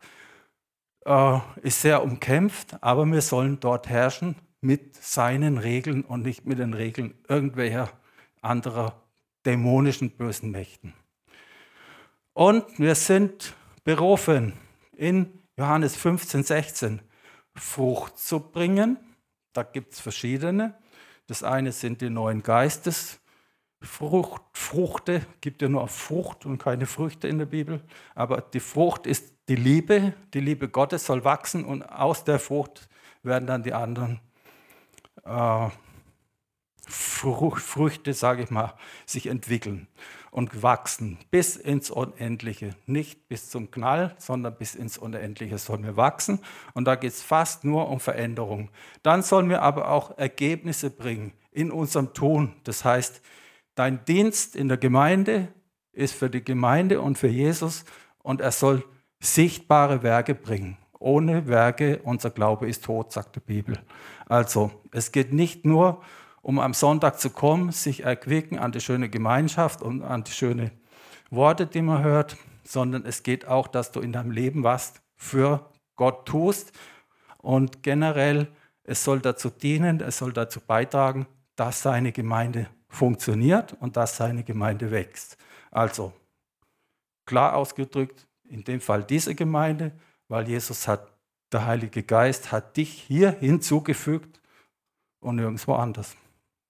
äh, 1.04 1.38
ist 1.62 1.80
sehr 1.80 2.02
umkämpft, 2.02 2.76
aber 2.83 3.04
wir 3.07 3.22
sollen 3.22 3.61
dort 3.61 3.88
herrschen 3.88 4.37
mit 4.61 4.96
seinen 4.96 5.59
Regeln 5.59 6.02
und 6.02 6.22
nicht 6.22 6.46
mit 6.46 6.59
den 6.59 6.74
Regeln 6.74 7.14
irgendwelcher 7.28 7.90
anderer 8.40 9.02
dämonischen 9.44 10.11
bösen 10.11 10.50
Mächten. 10.50 10.94
Und 12.33 12.78
wir 12.78 12.94
sind 12.94 13.54
berufen, 13.85 14.54
in 14.96 15.42
Johannes 15.57 15.96
15, 15.96 16.42
16 16.44 17.02
Frucht 17.54 18.18
zu 18.18 18.40
bringen. 18.40 18.98
Da 19.52 19.62
gibt 19.62 19.92
es 19.92 20.00
verschiedene. 20.00 20.74
Das 21.26 21.42
eine 21.42 21.72
sind 21.72 22.00
die 22.00 22.11
neuen 22.11 22.42
Geistes. 22.42 23.20
Frucht, 23.85 24.42
Fruchte 24.53 25.27
gibt 25.40 25.62
ja 25.62 25.68
nur 25.68 25.87
Frucht 25.88 26.47
und 26.47 26.59
keine 26.59 26.87
Früchte 26.87 27.29
in 27.29 27.38
der 27.38 27.47
Bibel. 27.47 27.83
Aber 28.14 28.40
die 28.40 28.61
Frucht 28.61 29.07
ist 29.07 29.35
die 29.49 29.57
Liebe. 29.57 30.14
Die 30.33 30.40
Liebe 30.40 30.68
Gottes 30.68 31.07
soll 31.07 31.25
wachsen 31.25 31.64
und 31.64 31.83
aus 31.83 32.25
der 32.25 32.38
Frucht 32.38 32.88
werden 33.23 33.47
dann 33.47 33.62
die 33.62 33.73
anderen 33.73 34.20
äh, 35.25 35.68
Früchte, 36.87 38.12
sage 38.12 38.42
ich 38.42 38.51
mal, 38.51 38.75
sich 39.07 39.27
entwickeln 39.27 39.88
und 40.31 40.62
wachsen 40.62 41.18
bis 41.31 41.57
ins 41.57 41.90
Unendliche. 41.90 42.75
Nicht 42.87 43.29
bis 43.29 43.49
zum 43.49 43.70
Knall, 43.70 44.14
sondern 44.18 44.57
bis 44.57 44.75
ins 44.75 44.99
Unendliche 44.99 45.59
sollen 45.59 45.85
wir 45.85 45.97
wachsen. 45.97 46.40
Und 46.75 46.87
da 46.87 46.97
geht 46.97 47.12
es 47.12 47.23
fast 47.23 47.64
nur 47.64 47.88
um 47.88 48.01
Veränderung. 48.01 48.70
Dann 49.03 49.23
sollen 49.23 49.49
wir 49.49 49.62
aber 49.62 49.88
auch 49.90 50.18
Ergebnisse 50.18 50.90
bringen 50.90 51.33
in 51.53 51.70
unserem 51.70 52.12
Tun. 52.14 52.53
Das 52.64 52.85
heißt, 52.85 53.23
dein 53.74 54.04
Dienst 54.04 54.56
in 54.56 54.68
der 54.68 54.76
Gemeinde 54.76 55.48
ist 55.92 56.14
für 56.14 56.30
die 56.30 56.44
Gemeinde 56.44 57.00
und 57.00 57.18
für 57.18 57.28
Jesus 57.28 57.84
und 58.22 58.40
er 58.40 58.52
soll 58.52 58.84
sichtbare 59.20 60.02
Werke 60.02 60.34
bringen. 60.34 60.76
Ohne 60.98 61.46
Werke, 61.46 62.00
unser 62.04 62.30
Glaube 62.30 62.68
ist 62.68 62.84
tot, 62.84 63.12
sagt 63.12 63.37
die 63.37 63.40
Bibel. 63.40 63.78
Also, 64.26 64.70
es 64.90 65.12
geht 65.12 65.32
nicht 65.32 65.64
nur 65.64 66.02
um 66.40 66.58
am 66.58 66.74
Sonntag 66.74 67.18
zu 67.18 67.30
kommen, 67.30 67.72
sich 67.72 68.04
erquicken 68.04 68.58
an 68.58 68.72
die 68.72 68.80
schöne 68.80 69.08
Gemeinschaft 69.08 69.82
und 69.82 70.02
an 70.02 70.24
die 70.24 70.32
schönen 70.32 70.70
Worte, 71.30 71.66
die 71.66 71.82
man 71.82 72.02
hört, 72.02 72.37
sondern 72.64 73.04
es 73.04 73.22
geht 73.22 73.46
auch, 73.46 73.66
dass 73.66 73.92
du 73.92 74.00
in 74.00 74.12
deinem 74.12 74.30
Leben 74.30 74.62
was 74.62 74.94
für 75.16 75.70
Gott 75.96 76.26
tust. 76.26 76.72
Und 77.38 77.82
generell, 77.82 78.48
es 78.82 79.04
soll 79.04 79.20
dazu 79.20 79.50
dienen, 79.50 80.00
es 80.00 80.18
soll 80.18 80.32
dazu 80.32 80.60
beitragen, 80.60 81.26
dass 81.56 81.82
seine 81.82 82.12
Gemeinde 82.12 82.68
funktioniert 82.94 83.76
und 83.80 83.96
dass 83.96 84.16
seine 84.16 84.44
Gemeinde 84.44 84.90
wächst. 84.90 85.37
Also 85.70 86.12
klar 87.26 87.57
ausgedrückt, 87.57 88.26
in 88.48 88.64
dem 88.64 88.80
Fall 88.80 89.04
diese 89.04 89.35
Gemeinde, 89.35 89.92
weil 90.28 90.48
Jesus 90.48 90.88
hat, 90.88 91.12
der 91.52 91.66
Heilige 91.66 92.02
Geist 92.02 92.52
hat 92.52 92.76
dich 92.76 92.90
hier 92.90 93.33
hinzugefügt 93.33 94.40
und 95.20 95.37
nirgendwo 95.37 95.74
anders. 95.74 96.16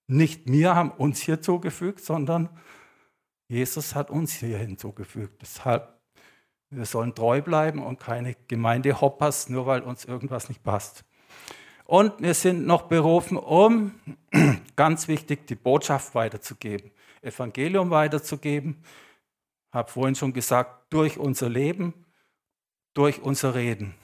Nicht 0.07 0.47
wir 0.47 0.75
haben 0.75 0.91
uns 0.91 1.21
hier 1.21 1.41
zugefügt, 1.41 2.01
sondern 2.01 2.49
Jesus 3.49 3.95
hat 3.95 4.11
uns 4.11 4.33
hier 4.33 4.59
hinzugefügt. 4.59 5.41
Deshalb, 5.43 5.99
wir 6.71 6.85
sollen 6.85 7.15
treu 7.15 7.41
bleiben 7.41 7.83
und 7.83 8.01
keine 8.01 8.37
Gemeindehoppers, 8.49 9.49
nur 9.49 9.67
weil 9.67 9.83
uns 9.83 10.05
irgendwas 10.05 10.49
nicht 10.49 10.63
passt. 10.63 11.05
Und 11.95 12.21
wir 12.21 12.35
sind 12.35 12.67
noch 12.67 12.89
berufen, 12.89 13.37
um, 13.37 13.95
ganz 14.75 15.07
wichtig, 15.07 15.47
die 15.47 15.55
Botschaft 15.55 16.13
weiterzugeben, 16.17 16.91
Evangelium 17.23 17.89
weiterzugeben. 17.91 18.83
Ich 19.69 19.75
habe 19.75 19.93
vorhin 19.93 20.17
schon 20.17 20.33
gesagt, 20.33 20.93
durch 20.93 21.19
unser 21.19 21.49
Leben, 21.49 21.95
durch 22.95 23.23
unser 23.23 23.55
Reden. 23.55 23.95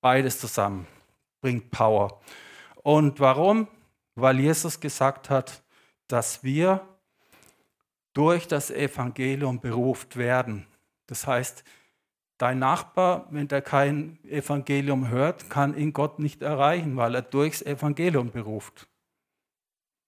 Beides 0.00 0.38
zusammen 0.38 0.86
bringt 1.40 1.72
Power. 1.72 2.20
Und 2.84 3.18
warum? 3.18 3.66
Weil 4.14 4.38
Jesus 4.38 4.78
gesagt 4.78 5.28
hat, 5.28 5.64
dass 6.06 6.44
wir 6.44 6.86
durch 8.12 8.46
das 8.46 8.70
Evangelium 8.70 9.58
beruft 9.58 10.16
werden. 10.16 10.68
Das 11.08 11.26
heißt, 11.26 11.64
Dein 12.40 12.58
Nachbar, 12.58 13.26
wenn 13.28 13.48
der 13.48 13.60
kein 13.60 14.18
Evangelium 14.24 15.08
hört, 15.08 15.50
kann 15.50 15.76
ihn 15.76 15.92
Gott 15.92 16.18
nicht 16.18 16.40
erreichen, 16.40 16.96
weil 16.96 17.14
er 17.14 17.20
durchs 17.20 17.60
Evangelium 17.60 18.30
beruft. 18.30 18.88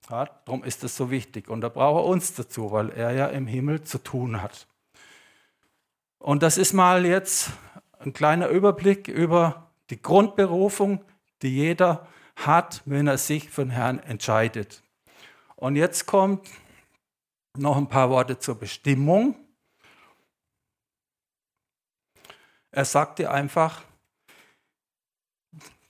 Ja, 0.09 0.25
darum 0.47 0.65
ist 0.65 0.83
es 0.83 0.97
so 0.97 1.11
wichtig. 1.11 1.51
Und 1.51 1.61
da 1.61 1.69
braucht 1.69 2.03
er 2.03 2.07
uns 2.07 2.33
dazu, 2.33 2.73
weil 2.73 2.89
er 2.89 3.13
ja 3.13 3.27
im 3.27 3.47
Himmel 3.47 3.83
zu 3.83 3.99
tun 3.99 4.41
hat. 4.41 4.67
Und 6.19 6.43
das 6.43 6.57
ist 6.57 6.73
mal 6.73 7.05
jetzt 7.05 7.51
ein 7.99 8.15
kleiner 8.15 8.49
Überblick 8.49 9.09
über 9.09 9.71
die 9.91 10.01
Grundberufung, 10.01 11.05
die 11.43 11.55
jeder 11.55 12.09
hat, 12.37 12.81
wenn 12.87 13.09
er 13.09 13.19
sich 13.19 13.51
für 13.51 13.63
den 13.63 13.73
Herrn 13.73 13.99
entscheidet. 13.99 14.83
Und 15.55 15.77
jetzt 15.77 16.07
kommt 16.07 16.49
noch 17.59 17.77
ein 17.77 17.89
paar 17.89 18.09
Worte 18.09 18.39
zur 18.39 18.55
Bestimmung. 18.55 19.37
Er 22.73 22.87
sagt 22.87 23.19
dir 23.19 23.31
einfach, 23.31 23.83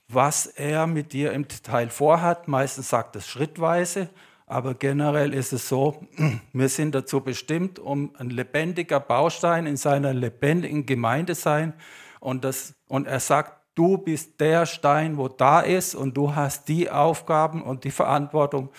was 0.09 0.47
er 0.47 0.85
mit 0.85 1.13
dir 1.13 1.31
im 1.31 1.47
Detail 1.47 1.89
vorhat. 1.89 2.49
Meistens 2.49 2.89
sagt 2.89 3.15
es 3.15 3.25
schrittweise, 3.25 4.09
aber 4.45 4.73
generell 4.73 5.33
ist 5.33 5.53
es 5.53 5.69
so, 5.69 6.05
wir 6.53 6.67
sind 6.67 6.93
dazu 6.93 7.21
bestimmt, 7.21 7.79
um 7.79 8.13
ein 8.17 8.29
lebendiger 8.29 8.99
Baustein 8.99 9.65
in 9.65 9.77
seiner 9.77 10.13
lebendigen 10.13 10.85
Gemeinde 10.85 11.35
sein. 11.35 11.73
Und, 12.19 12.43
das, 12.43 12.75
und 12.89 13.07
er 13.07 13.21
sagt, 13.21 13.61
du 13.75 13.97
bist 13.97 14.41
der 14.41 14.65
Stein, 14.65 15.17
wo 15.17 15.29
da 15.29 15.61
ist 15.61 15.95
und 15.95 16.17
du 16.17 16.35
hast 16.35 16.67
die 16.67 16.89
Aufgaben 16.89 17.63
und 17.63 17.85
die 17.85 17.91
Verantwortung. 17.91 18.69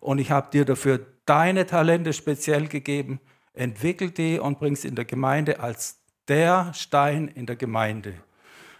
Und 0.00 0.18
ich 0.18 0.30
habe 0.30 0.50
dir 0.50 0.66
dafür 0.66 1.06
deine 1.24 1.64
Talente 1.64 2.12
speziell 2.12 2.68
gegeben. 2.68 3.20
Entwickel 3.54 4.10
die 4.10 4.38
und 4.38 4.58
bring 4.58 4.76
sie 4.76 4.88
in 4.88 4.96
der 4.96 5.06
Gemeinde 5.06 5.60
als 5.60 6.03
der 6.28 6.72
Stein 6.74 7.28
in 7.28 7.46
der 7.46 7.56
Gemeinde. 7.56 8.14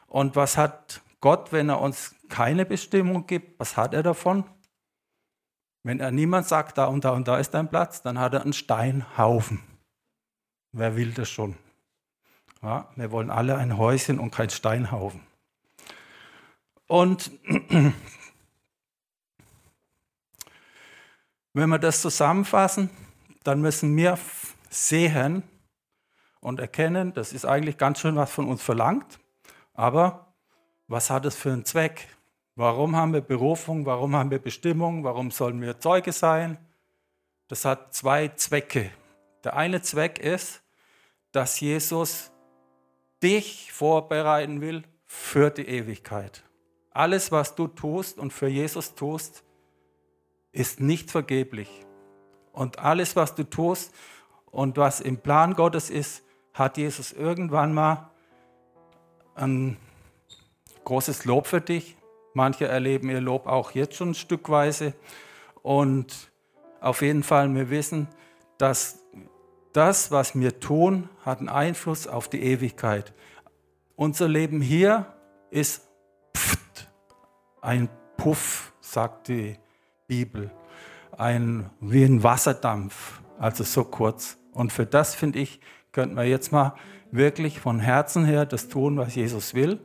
Und 0.07 0.37
was 0.37 0.57
hat 0.57 1.00
Gott, 1.20 1.52
wenn 1.52 1.68
er 1.68 1.80
uns 1.80 2.14
keine 2.28 2.64
Bestimmung 2.64 3.26
gibt? 3.26 3.59
Was 3.59 3.76
hat 3.76 3.94
er 3.94 4.02
davon? 4.02 4.44
Wenn 5.83 6.00
er 6.00 6.11
niemand 6.11 6.46
sagt, 6.46 6.78
da 6.78 6.87
und 6.87 7.04
da 7.04 7.11
und 7.11 7.28
da 7.28 7.38
ist 7.38 7.50
dein 7.50 7.68
Platz, 7.68 8.02
dann 8.02 8.18
hat 8.18 8.33
er 8.35 8.42
einen 8.42 8.52
Steinhaufen. 8.52 9.61
Wer 10.72 10.96
will 10.96 11.12
das 11.12 11.28
schon? 11.28 11.57
Ja, 12.62 12.88
wir 12.96 13.11
wollen 13.11 13.30
alle 13.30 13.57
ein 13.57 13.76
Häuschen 13.76 14.18
und 14.18 14.30
kein 14.30 14.48
Steinhaufen. 14.48 15.20
Und 16.87 17.30
wenn 21.52 21.68
wir 21.68 21.78
das 21.78 22.00
zusammenfassen, 22.00 22.88
dann 23.42 23.61
müssen 23.61 23.94
wir 23.96 24.18
sehen, 24.70 25.42
und 26.44 26.61
erkennen, 26.61 27.14
das 27.14 27.33
ist 27.33 27.46
eigentlich 27.46 27.78
ganz 27.78 28.00
schön 28.00 28.16
was 28.16 28.30
von 28.30 28.46
uns 28.46 28.62
verlangt, 28.62 29.18
aber 29.72 30.35
was 30.87 31.09
hat 31.09 31.24
es 31.24 31.35
für 31.35 31.50
einen 31.50 31.64
Zweck? 31.64 32.07
Warum 32.54 32.94
haben 32.94 33.14
wir 33.14 33.22
Berufung? 33.22 33.87
Warum 33.87 34.14
haben 34.14 34.30
wir 34.30 34.38
Bestimmung? 34.38 35.04
Warum 35.04 35.30
sollen 35.30 35.62
wir 35.62 35.80
Zeuge 35.80 36.12
sein? 36.12 36.59
Das 37.48 37.64
hat 37.64 37.94
zwei 37.94 38.28
Zwecke. 38.28 38.90
Der 39.42 39.57
eine 39.57 39.80
Zweck 39.80 40.18
ist, 40.18 40.62
dass 41.33 41.61
Jesus 41.61 42.30
dich 43.22 43.72
vorbereiten 43.72 44.61
will 44.61 44.85
für 45.07 45.48
die 45.48 45.66
Ewigkeit. 45.66 46.44
Alles, 46.90 47.33
was 47.33 47.54
du 47.54 47.68
tust 47.68 48.18
und 48.18 48.35
für 48.35 48.48
Jesus 48.48 48.94
tust, 48.94 49.44
ist 50.52 50.78
nicht 50.78 51.11
vergeblich. 51.11 51.70
Und 52.52 52.80
alles, 52.80 53.16
was 53.16 53.35
du 53.35 53.44
tust 53.44 53.94
und 54.50 54.76
was 54.76 55.00
im 55.00 55.16
Plan 55.16 55.54
Gottes 55.54 55.88
ist, 55.88 56.24
hat 56.55 56.79
Jesus 56.79 57.12
irgendwann 57.12 57.75
mal 57.75 58.11
ein 59.35 59.77
großes 60.85 61.25
Lob 61.25 61.47
für 61.47 61.61
dich. 61.61 61.97
Manche 62.33 62.67
erleben 62.67 63.11
ihr 63.11 63.21
Lob 63.21 63.47
auch 63.47 63.73
jetzt 63.73 63.97
schon 63.97 64.14
stückweise. 64.14 64.95
Und 65.62 66.31
auf 66.81 67.03
jeden 67.03 67.23
Fall, 67.23 67.53
wir 67.55 67.71
wissen, 67.71 68.09
dass 68.59 69.01
das, 69.73 70.12
was 70.12 70.38
wir 70.38 70.61
tun, 70.61 71.09
hat 71.25 71.40
einen 71.40 71.49
Einfluss 71.49 72.07
auf 72.07 72.29
die 72.29 72.43
Ewigkeit. 72.43 73.12
Unser 73.97 74.29
Leben 74.29 74.61
hier 74.61 75.12
ist 75.51 75.88
pft, 76.37 76.88
ein 77.61 77.88
Puff, 78.17 78.73
sagt 78.81 79.29
die 79.29 79.57
Bibel. 80.07 80.51
Ein, 81.17 81.71
wie 81.81 82.05
ein 82.05 82.23
Wasserdampf, 82.23 83.21
also 83.38 83.64
so 83.64 83.85
kurz. 83.85 84.37
Und 84.53 84.73
für 84.73 84.87
das, 84.87 85.14
finde 85.14 85.40
ich, 85.40 85.61
könnten 85.94 86.16
wir 86.16 86.24
jetzt 86.24 86.52
mal 86.52 86.74
wirklich 87.11 87.61
von 87.61 87.78
Herzen 87.78 88.26
her 88.26 88.44
das 88.44 88.68
tun, 88.68 88.98
was 88.98 89.14
Jesus 89.14 89.54
will. 89.54 89.80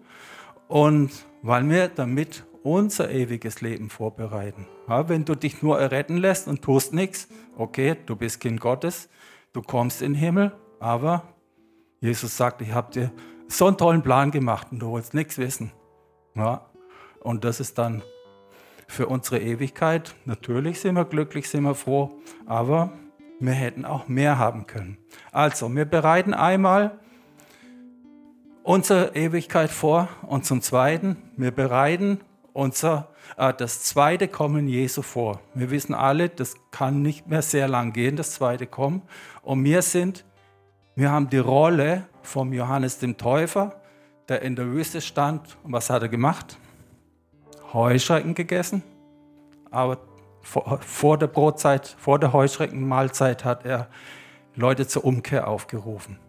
Und 0.67 1.11
weil 1.41 1.69
wir 1.69 1.87
damit 1.87 2.43
unser 2.63 3.09
ewiges 3.09 3.61
Leben 3.61 3.89
vorbereiten. 3.89 4.67
Ja, 4.89 5.07
wenn 5.07 5.23
du 5.23 5.35
dich 5.35 5.61
nur 5.61 5.79
erretten 5.79 6.17
lässt 6.17 6.47
und 6.47 6.61
tust 6.61 6.93
nichts, 6.93 7.29
okay, 7.57 7.95
du 8.05 8.15
bist 8.15 8.41
Kind 8.41 8.59
Gottes, 8.59 9.07
du 9.53 9.61
kommst 9.61 10.01
in 10.01 10.13
den 10.13 10.19
Himmel, 10.19 10.51
aber 10.79 11.23
Jesus 12.01 12.35
sagt, 12.35 12.61
ich 12.61 12.73
habe 12.73 12.91
dir 12.91 13.11
so 13.47 13.67
einen 13.67 13.77
tollen 13.77 14.01
Plan 14.01 14.31
gemacht 14.31 14.67
und 14.71 14.79
du 14.79 14.93
willst 14.93 15.13
nichts 15.13 15.37
wissen. 15.37 15.71
Ja, 16.35 16.65
und 17.21 17.45
das 17.45 17.59
ist 17.59 17.77
dann 17.77 18.01
für 18.87 19.07
unsere 19.07 19.39
Ewigkeit. 19.39 20.15
Natürlich 20.25 20.81
sind 20.81 20.95
wir 20.95 21.05
glücklich, 21.05 21.49
sind 21.49 21.63
wir 21.63 21.75
froh, 21.75 22.11
aber 22.45 22.91
wir 23.39 23.53
hätten 23.53 23.85
auch 23.85 24.07
mehr 24.07 24.37
haben 24.37 24.67
können. 24.67 24.97
Also, 25.31 25.73
wir 25.73 25.85
bereiten 25.85 26.33
einmal 26.33 26.99
unsere 28.63 29.15
Ewigkeit 29.15 29.71
vor 29.71 30.09
und 30.23 30.45
zum 30.45 30.61
Zweiten, 30.61 31.17
wir 31.37 31.51
bereiten 31.51 32.19
unser, 32.53 33.09
äh, 33.37 33.53
das 33.53 33.83
zweite 33.83 34.27
Kommen 34.27 34.67
Jesu 34.67 35.01
vor. 35.01 35.39
Wir 35.53 35.71
wissen 35.71 35.93
alle, 35.93 36.29
das 36.29 36.55
kann 36.71 37.01
nicht 37.01 37.27
mehr 37.27 37.41
sehr 37.41 37.67
lang 37.67 37.93
gehen, 37.93 38.15
das 38.15 38.33
zweite 38.33 38.67
Kommen. 38.67 39.01
Und 39.41 39.63
wir 39.63 39.81
sind, 39.81 40.25
wir 40.95 41.11
haben 41.11 41.29
die 41.29 41.37
Rolle 41.37 42.05
vom 42.21 42.53
Johannes 42.53 42.99
dem 42.99 43.17
Täufer, 43.17 43.81
der 44.27 44.41
in 44.41 44.55
der 44.55 44.67
Wüste 44.67 45.01
stand. 45.01 45.57
Und 45.63 45.71
was 45.71 45.89
hat 45.89 46.01
er 46.01 46.09
gemacht? 46.09 46.57
Heuschrecken 47.73 48.35
gegessen. 48.35 48.83
Aber 49.71 49.97
vor, 50.41 50.79
vor 50.81 51.17
der 51.17 51.27
Brotzeit, 51.27 51.95
vor 51.99 52.19
der 52.19 52.33
Heuschreckenmahlzeit 52.33 53.45
hat 53.45 53.65
er 53.65 53.87
Leute 54.55 54.87
zur 54.87 55.05
Umkehr 55.05 55.47
aufgerufen. 55.47 56.19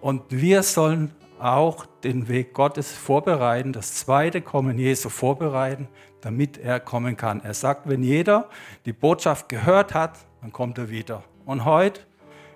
Und 0.00 0.22
wir 0.30 0.62
sollen 0.62 1.12
auch 1.38 1.86
den 2.04 2.28
Weg 2.28 2.54
Gottes 2.54 2.92
vorbereiten, 2.92 3.72
das 3.72 3.94
zweite 3.94 4.40
Kommen 4.40 4.78
Jesu 4.78 5.08
vorbereiten, 5.08 5.88
damit 6.20 6.56
er 6.58 6.80
kommen 6.80 7.16
kann. 7.16 7.40
Er 7.42 7.54
sagt, 7.54 7.88
wenn 7.88 8.02
jeder 8.02 8.48
die 8.86 8.92
Botschaft 8.92 9.48
gehört 9.48 9.92
hat, 9.92 10.18
dann 10.40 10.52
kommt 10.52 10.78
er 10.78 10.88
wieder. 10.88 11.24
Und 11.44 11.64
heute 11.64 12.02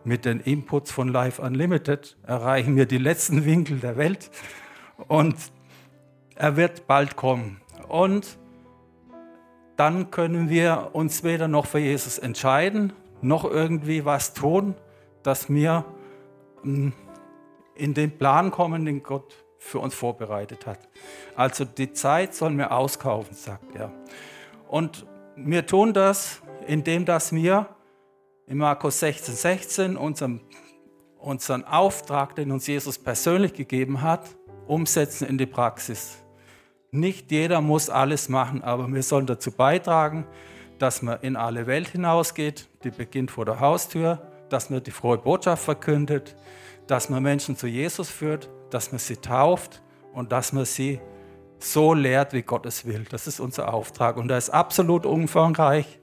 mit 0.05 0.25
den 0.25 0.40
Inputs 0.40 0.92
von 0.92 1.09
Life 1.09 1.42
Unlimited 1.42 2.16
erreichen 2.25 2.77
wir 2.77 2.87
die 2.87 2.99
letzten 2.99 3.44
Winkel 3.44 3.81
der 3.81 3.96
Welt. 3.96 4.31
Und 5.09 5.35
er 6.37 6.57
wird 6.57 6.87
bald 6.87 7.16
kommen. 7.16 7.61
Und 7.88 8.38
dann 9.76 10.10
können 10.10 10.48
wir 10.48 10.90
uns 10.92 11.22
weder 11.22 11.48
noch 11.48 11.66
für 11.66 11.78
Jesus 11.78 12.18
entscheiden, 12.18 12.92
noch 13.20 13.44
irgendwie 13.44 14.04
was 14.04 14.34
tun, 14.34 14.74
dass 15.22 15.50
wir 15.50 15.84
hm, 16.62 16.92
in 17.74 17.94
den 17.94 18.16
Plan 18.16 18.50
kommen, 18.50 18.84
den 18.84 19.02
Gott 19.02 19.44
für 19.58 19.78
uns 19.80 19.94
vorbereitet 19.94 20.66
hat. 20.66 20.88
Also 21.34 21.64
die 21.64 21.92
Zeit 21.92 22.34
sollen 22.34 22.56
wir 22.56 22.72
auskaufen, 22.72 23.34
sagt 23.34 23.74
er. 23.74 23.92
Und 24.68 25.06
wir 25.36 25.66
tun 25.66 25.92
das, 25.92 26.40
indem 26.66 27.04
dass 27.04 27.32
wir 27.32 27.68
in 28.46 28.58
Markus 28.58 29.00
16, 29.00 29.34
16 29.34 29.96
unseren, 29.96 30.40
unseren 31.18 31.64
Auftrag, 31.64 32.36
den 32.36 32.52
uns 32.52 32.66
Jesus 32.66 32.98
persönlich 32.98 33.54
gegeben 33.54 34.02
hat, 34.02 34.24
umsetzen 34.66 35.28
in 35.28 35.36
die 35.36 35.46
Praxis. 35.46 36.18
Nicht 36.90 37.31
jeder 37.31 37.61
muss 37.61 37.90
alles 37.90 38.29
machen, 38.29 38.62
aber 38.62 38.87
wir 38.92 39.03
sollen 39.03 39.27
dazu 39.27 39.51
beitragen, 39.51 40.27
dass 40.79 41.03
man 41.03 41.20
in 41.20 41.37
alle 41.37 41.66
Welt 41.66 41.88
hinausgeht, 41.88 42.68
die 42.85 42.90
beginnt 42.90 43.31
vor 43.31 43.44
der 43.44 43.61
Haustür, 43.61 44.20
dass 44.49 44.70
man 44.70 44.83
die 44.83 44.90
frohe 44.90 45.18
Botschaft 45.18 45.64
verkündet, 45.64 46.37
dass 46.87 47.09
man 47.09 47.22
Menschen 47.22 47.57
zu 47.57 47.66
Jesus 47.66 48.09
führt, 48.09 48.49
dass 48.70 48.92
man 48.92 48.99
sie 48.99 49.16
tauft 49.16 49.83
und 50.12 50.33
dass 50.33 50.53
man 50.53 50.64
sie 50.64 51.01
so 51.59 51.94
lehrt, 51.94 52.33
wie 52.33 52.42
Gott 52.42 52.66
es 52.66 52.85
will. 52.85 53.05
Das 53.11 53.27
ist 53.27 53.40
unser 53.40 53.72
Auftrag 53.72 54.16
und 54.16 54.31
er 54.31 54.38
ist 54.38 54.51
absolut 54.51 55.07
umfangreich. 55.07 55.99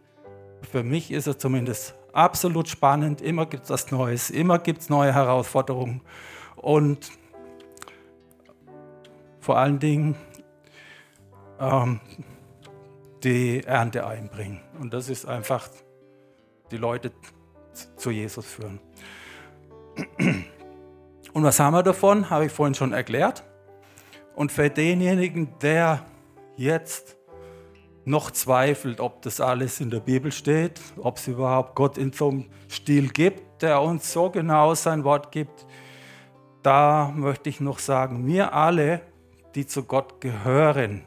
Für 0.72 0.84
mich 0.84 1.12
ist 1.12 1.28
er 1.28 1.38
zumindest 1.38 1.96
absolut 2.12 2.68
spannend. 2.68 3.22
Immer 3.22 3.46
gibt 3.46 3.66
es 3.66 3.70
was 3.70 3.92
Neues, 3.92 4.30
immer 4.30 4.60
gibt 4.60 4.82
es 4.82 4.90
neue 4.90 5.14
Herausforderungen 5.14 6.02
und 6.56 7.12
vor 9.40 9.58
allen 9.58 9.80
Dingen 9.80 10.16
ähm, 11.64 12.00
die 13.24 13.64
Ernte 13.64 14.06
einbringen. 14.06 14.62
Und 14.80 14.94
das 14.94 15.10
ist 15.10 15.26
einfach 15.26 15.70
die 16.72 16.78
Leute 16.78 17.12
zu 17.96 18.12
Jesus 18.12 18.46
führen. 18.46 18.80
Und 21.34 21.44
was 21.44 21.60
haben 21.60 21.74
wir 21.74 21.84
davon? 21.84 22.30
Habe 22.30 22.46
ich 22.46 22.52
vorhin 22.52 22.76
schon 22.76 22.94
erklärt. 22.94 23.44
Und 24.36 24.52
für 24.52 24.70
denjenigen, 24.70 25.58
der 25.62 26.06
jetzt 26.58 27.18
noch 28.06 28.32
zweifelt, 28.32 29.00
ob 29.00 29.22
das 29.22 29.40
alles 29.40 29.80
in 29.80 29.90
der 29.90 30.02
Bibel 30.02 30.32
steht, 30.32 30.82
ob 30.98 31.18
es 31.18 31.28
überhaupt 31.28 31.76
Gott 31.76 31.98
in 31.98 32.12
so 32.12 32.30
einem 32.30 32.46
Stil 32.70 33.10
gibt, 33.10 33.62
der 33.62 33.82
uns 33.82 34.12
so 34.12 34.30
genau 34.30 34.74
sein 34.76 35.04
Wort 35.04 35.32
gibt, 35.32 35.66
da 36.64 37.14
möchte 37.16 37.50
ich 37.50 37.60
noch 37.60 37.80
sagen, 37.80 38.26
wir 38.28 38.54
alle, 38.54 39.02
die 39.56 39.66
zu 39.66 39.84
Gott 39.84 40.20
gehören, 40.20 41.04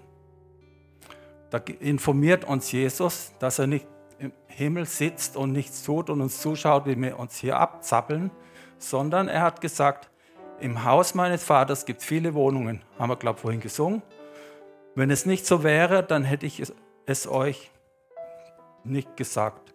da 1.50 1.58
informiert 1.80 2.44
uns 2.44 2.72
Jesus, 2.72 3.32
dass 3.38 3.58
er 3.58 3.66
nicht 3.66 3.86
im 4.18 4.32
Himmel 4.46 4.86
sitzt 4.86 5.36
und 5.36 5.52
nichts 5.52 5.82
tut 5.84 6.10
und 6.10 6.20
uns 6.20 6.40
zuschaut, 6.40 6.86
wie 6.86 7.00
wir 7.00 7.18
uns 7.18 7.36
hier 7.36 7.58
abzappeln, 7.58 8.30
sondern 8.78 9.28
er 9.28 9.42
hat 9.42 9.60
gesagt, 9.60 10.10
im 10.60 10.84
Haus 10.84 11.14
meines 11.14 11.44
Vaters 11.44 11.84
gibt 11.84 12.00
es 12.00 12.06
viele 12.06 12.34
Wohnungen, 12.34 12.82
haben 12.98 13.10
wir, 13.10 13.16
glaube 13.16 13.36
ich, 13.36 13.42
vorhin 13.42 13.60
gesungen. 13.60 14.02
Wenn 14.94 15.10
es 15.10 15.26
nicht 15.26 15.46
so 15.46 15.62
wäre, 15.62 16.02
dann 16.02 16.24
hätte 16.24 16.46
ich 16.46 16.62
es 17.04 17.26
euch 17.28 17.70
nicht 18.84 19.16
gesagt. 19.16 19.74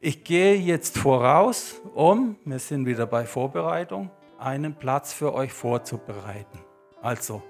Ich 0.00 0.24
gehe 0.24 0.54
jetzt 0.56 0.98
voraus, 0.98 1.80
um, 1.94 2.36
wir 2.44 2.58
sind 2.58 2.86
wieder 2.86 3.06
bei 3.06 3.24
Vorbereitung, 3.24 4.10
einen 4.38 4.74
Platz 4.74 5.12
für 5.12 5.34
euch 5.34 5.52
vorzubereiten. 5.52 6.58
Also, 7.02 7.42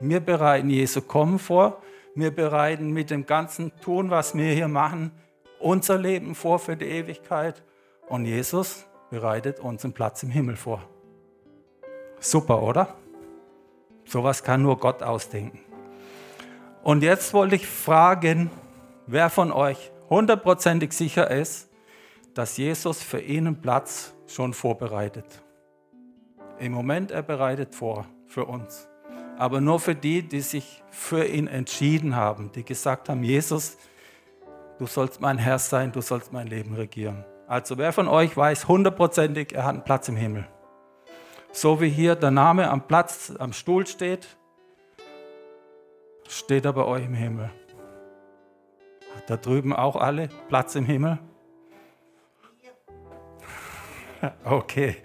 wir 0.00 0.20
bereiten 0.20 0.70
Jesu 0.70 1.00
Kommen 1.00 1.38
vor, 1.38 1.80
wir 2.14 2.30
bereiten 2.30 2.90
mit 2.90 3.10
dem 3.10 3.26
ganzen 3.26 3.72
Tun, 3.80 4.10
was 4.10 4.36
wir 4.36 4.52
hier 4.52 4.68
machen, 4.68 5.12
unser 5.58 5.98
Leben 5.98 6.34
vor 6.34 6.58
für 6.58 6.76
die 6.76 6.86
Ewigkeit 6.86 7.62
und 8.08 8.26
Jesus 8.26 8.86
bereitet 9.10 9.60
uns 9.60 9.84
einen 9.84 9.94
Platz 9.94 10.22
im 10.22 10.30
Himmel 10.30 10.56
vor. 10.56 10.82
Super, 12.18 12.62
oder? 12.62 12.94
Sowas 14.04 14.42
kann 14.42 14.62
nur 14.62 14.78
Gott 14.78 15.02
ausdenken. 15.02 15.60
Und 16.82 17.02
jetzt 17.02 17.32
wollte 17.32 17.54
ich 17.54 17.66
fragen, 17.66 18.50
wer 19.06 19.30
von 19.30 19.52
euch 19.52 19.92
hundertprozentig 20.10 20.92
sicher 20.92 21.30
ist, 21.30 21.70
dass 22.34 22.56
Jesus 22.56 23.02
für 23.02 23.20
ihn 23.20 23.46
einen 23.46 23.60
Platz 23.60 24.14
schon 24.26 24.54
vorbereitet. 24.54 25.42
Im 26.58 26.72
Moment 26.72 27.10
er 27.10 27.22
bereitet 27.22 27.74
vor 27.74 28.06
für 28.26 28.44
uns. 28.44 28.88
Aber 29.42 29.60
nur 29.60 29.80
für 29.80 29.96
die, 29.96 30.22
die 30.22 30.40
sich 30.40 30.84
für 30.92 31.24
ihn 31.24 31.48
entschieden 31.48 32.14
haben, 32.14 32.52
die 32.52 32.64
gesagt 32.64 33.08
haben, 33.08 33.24
Jesus, 33.24 33.76
du 34.78 34.86
sollst 34.86 35.20
mein 35.20 35.36
Herr 35.36 35.58
sein, 35.58 35.90
du 35.90 36.00
sollst 36.00 36.32
mein 36.32 36.46
Leben 36.46 36.76
regieren. 36.76 37.24
Also 37.48 37.76
wer 37.76 37.92
von 37.92 38.06
euch 38.06 38.36
weiß 38.36 38.68
hundertprozentig, 38.68 39.52
er 39.52 39.64
hat 39.64 39.74
einen 39.74 39.82
Platz 39.82 40.08
im 40.08 40.14
Himmel? 40.14 40.46
So 41.50 41.80
wie 41.80 41.88
hier 41.88 42.14
der 42.14 42.30
Name 42.30 42.70
am 42.70 42.86
Platz, 42.86 43.32
am 43.36 43.52
Stuhl 43.52 43.84
steht, 43.84 44.28
steht 46.28 46.64
er 46.64 46.72
bei 46.72 46.84
euch 46.84 47.04
im 47.04 47.14
Himmel. 47.14 47.50
Hat 49.16 49.28
da 49.28 49.36
drüben 49.36 49.72
auch 49.72 49.96
alle 49.96 50.28
Platz 50.46 50.76
im 50.76 50.84
Himmel? 50.84 51.18
Okay. 54.44 54.98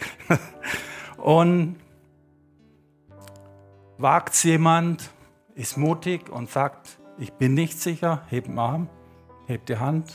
Und 1.18 1.78
wagt 3.98 4.44
jemand, 4.44 5.10
ist 5.56 5.78
mutig 5.78 6.30
und 6.30 6.50
sagt, 6.50 7.00
ich 7.18 7.34
bin 7.34 7.54
nicht 7.54 7.80
sicher, 7.80 8.24
hebt 8.28 8.48
den 8.48 8.60
Arm, 8.60 8.90
hebt 9.48 9.70
die 9.70 9.78
Hand. 9.78 10.14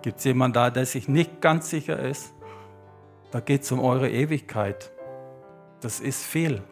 Gibt 0.00 0.18
es 0.18 0.24
jemanden 0.24 0.54
da, 0.54 0.70
der 0.70 0.86
sich 0.86 1.08
nicht 1.08 1.40
ganz 1.40 1.70
sicher 1.70 1.98
ist? 1.98 2.32
Da 3.30 3.40
geht 3.40 3.62
es 3.62 3.72
um 3.72 3.80
eure 3.80 4.10
Ewigkeit. 4.10 4.90
Das 5.80 6.00
ist 6.00 6.22
viel. 6.22 6.62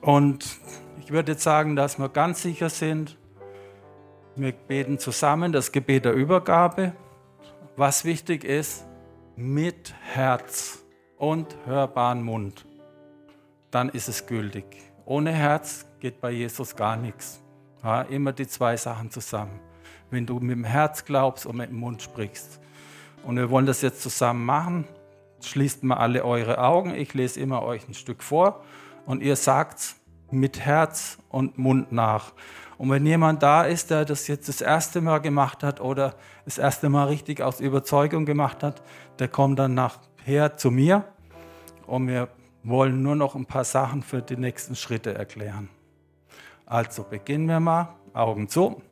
Und 0.00 0.58
ich 1.00 1.10
würde 1.10 1.32
jetzt 1.32 1.42
sagen, 1.42 1.76
dass 1.76 1.98
wir 1.98 2.08
ganz 2.08 2.42
sicher 2.42 2.70
sind, 2.70 3.18
wir 4.36 4.52
beten 4.52 4.98
zusammen 4.98 5.52
das 5.52 5.72
Gebet 5.72 6.04
der 6.04 6.12
Übergabe. 6.12 6.92
Was 7.76 8.04
wichtig 8.04 8.44
ist, 8.44 8.86
mit 9.34 9.94
Herz 10.00 10.84
und 11.16 11.56
hörbaren 11.64 12.22
Mund. 12.22 12.67
Dann 13.70 13.88
ist 13.88 14.08
es 14.08 14.26
gültig. 14.26 14.64
Ohne 15.04 15.32
Herz 15.32 15.86
geht 16.00 16.20
bei 16.20 16.30
Jesus 16.30 16.74
gar 16.76 16.96
nichts. 16.96 17.40
Ja, 17.82 18.02
immer 18.02 18.32
die 18.32 18.46
zwei 18.46 18.76
Sachen 18.76 19.10
zusammen. 19.10 19.60
Wenn 20.10 20.26
du 20.26 20.40
mit 20.40 20.56
dem 20.56 20.64
Herz 20.64 21.04
glaubst 21.04 21.46
und 21.46 21.56
mit 21.56 21.70
dem 21.70 21.78
Mund 21.78 22.02
sprichst. 22.02 22.60
Und 23.24 23.36
wir 23.36 23.50
wollen 23.50 23.66
das 23.66 23.82
jetzt 23.82 24.02
zusammen 24.02 24.44
machen 24.44 24.86
schließt 25.40 25.84
mal 25.84 25.96
alle 25.96 26.24
eure 26.24 26.58
Augen. 26.58 26.94
Ich 26.94 27.14
lese 27.14 27.40
immer 27.40 27.62
euch 27.62 27.88
ein 27.88 27.94
Stück 27.94 28.22
vor 28.22 28.62
und 29.06 29.22
ihr 29.22 29.36
sagt 29.36 29.96
mit 30.30 30.60
Herz 30.60 31.18
und 31.28 31.58
Mund 31.58 31.92
nach. 31.92 32.32
Und 32.76 32.90
wenn 32.90 33.04
jemand 33.06 33.42
da 33.42 33.64
ist, 33.64 33.90
der 33.90 34.04
das 34.04 34.28
jetzt 34.28 34.48
das 34.48 34.60
erste 34.60 35.00
Mal 35.00 35.18
gemacht 35.18 35.62
hat 35.62 35.80
oder 35.80 36.14
das 36.44 36.58
erste 36.58 36.88
Mal 36.88 37.04
richtig 37.04 37.42
aus 37.42 37.60
Überzeugung 37.60 38.24
gemacht 38.24 38.62
hat, 38.62 38.82
der 39.18 39.28
kommt 39.28 39.58
dann 39.58 39.74
nachher 39.74 40.56
zu 40.56 40.70
mir 40.70 41.04
und 41.86 42.06
wir 42.06 42.28
wollen 42.62 43.02
nur 43.02 43.16
noch 43.16 43.34
ein 43.34 43.46
paar 43.46 43.64
Sachen 43.64 44.02
für 44.02 44.22
die 44.22 44.36
nächsten 44.36 44.76
Schritte 44.76 45.14
erklären. 45.14 45.68
Also 46.66 47.02
beginnen 47.02 47.46
wir 47.48 47.60
mal. 47.60 47.94
Augen 48.12 48.48
zu. 48.48 48.82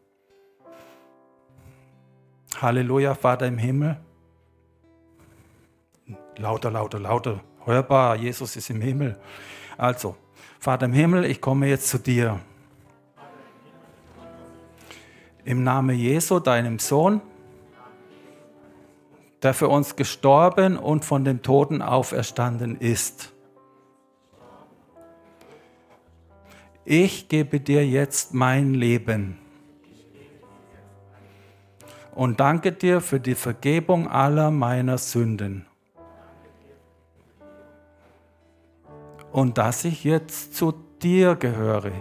Halleluja, 2.61 3.15
Vater 3.15 3.47
im 3.47 3.59
Himmel. 3.59 3.99
Lauter, 6.37 6.71
lauter, 6.71 7.01
lauter. 7.01 7.41
Hörbar, 7.65 8.17
Jesus 8.17 8.57
ist 8.57 8.71
im 8.71 8.81
Himmel. 8.81 9.19
Also, 9.77 10.17
Vater 10.61 10.87
im 10.87 10.93
Himmel, 10.93 11.25
ich 11.25 11.41
komme 11.41 11.67
jetzt 11.67 11.89
zu 11.89 11.99
dir. 11.99 12.41
Im 15.45 15.63
Namen 15.65 15.97
Jesu, 15.97 16.41
deinem 16.41 16.79
Sohn, 16.79 17.21
der 19.43 19.55
für 19.55 19.69
uns 19.69 19.97
gestorben 19.97 20.77
und 20.77 21.05
von 21.05 21.25
den 21.25 21.43
Toten 21.43 21.83
auferstanden 21.83 22.77
ist. 22.77 23.33
Ich 26.87 27.29
gebe 27.29 27.61
dir 27.61 27.87
jetzt 27.87 28.33
mein 28.33 28.73
Leben 28.73 29.37
und 32.15 32.41
danke 32.41 32.73
dir 32.73 33.03
für 33.03 33.21
die 33.21 33.35
Vergebung 33.35 34.09
aller 34.09 34.51
meiner 34.51 34.97
Sünden. 34.97 35.67
und 39.37 39.59
dass 39.59 39.85
ich 39.85 40.03
jetzt 40.03 40.55
zu 40.55 40.73
dir 41.03 41.37
gehöre. 41.37 41.93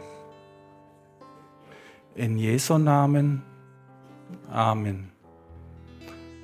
In 2.16 2.38
Jesu 2.38 2.78
Namen. 2.78 3.44
Amen. 4.50 5.12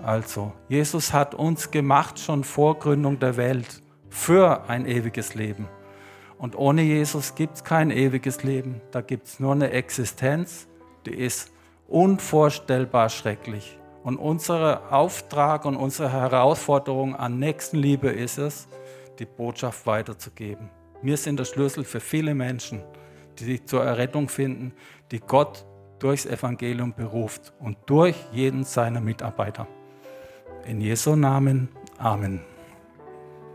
Also, 0.03 0.51
Jesus 0.67 1.13
hat 1.13 1.33
uns 1.33 1.71
gemacht 1.71 2.19
schon 2.19 2.43
vor 2.43 2.77
Gründung 2.77 3.17
der 3.19 3.37
Welt 3.37 3.81
für 4.09 4.67
ein 4.67 4.85
ewiges 4.85 5.33
Leben. 5.33 5.69
Und 6.41 6.57
ohne 6.57 6.81
Jesus 6.81 7.35
gibt 7.35 7.57
es 7.57 7.63
kein 7.63 7.91
ewiges 7.91 8.41
Leben. 8.41 8.81
Da 8.89 9.01
gibt 9.01 9.27
es 9.27 9.39
nur 9.39 9.51
eine 9.51 9.69
Existenz, 9.69 10.67
die 11.05 11.13
ist 11.13 11.51
unvorstellbar 11.87 13.09
schrecklich. 13.09 13.77
Und 14.01 14.17
unser 14.17 14.91
Auftrag 14.91 15.65
und 15.65 15.75
unsere 15.75 16.11
Herausforderung 16.11 17.15
an 17.15 17.37
Nächstenliebe 17.37 18.09
ist 18.09 18.39
es, 18.39 18.67
die 19.19 19.25
Botschaft 19.25 19.85
weiterzugeben. 19.85 20.71
Wir 21.03 21.15
sind 21.15 21.37
der 21.37 21.45
Schlüssel 21.45 21.83
für 21.83 21.99
viele 21.99 22.33
Menschen, 22.33 22.81
die 23.37 23.43
sich 23.43 23.65
zur 23.67 23.83
Errettung 23.83 24.27
finden, 24.27 24.73
die 25.11 25.19
Gott 25.19 25.63
durchs 25.99 26.25
Evangelium 26.25 26.95
beruft 26.95 27.53
und 27.59 27.77
durch 27.85 28.15
jeden 28.31 28.63
seiner 28.63 28.99
Mitarbeiter. 28.99 29.67
In 30.65 30.81
Jesu 30.81 31.15
Namen. 31.15 31.69
Amen. 31.99 32.50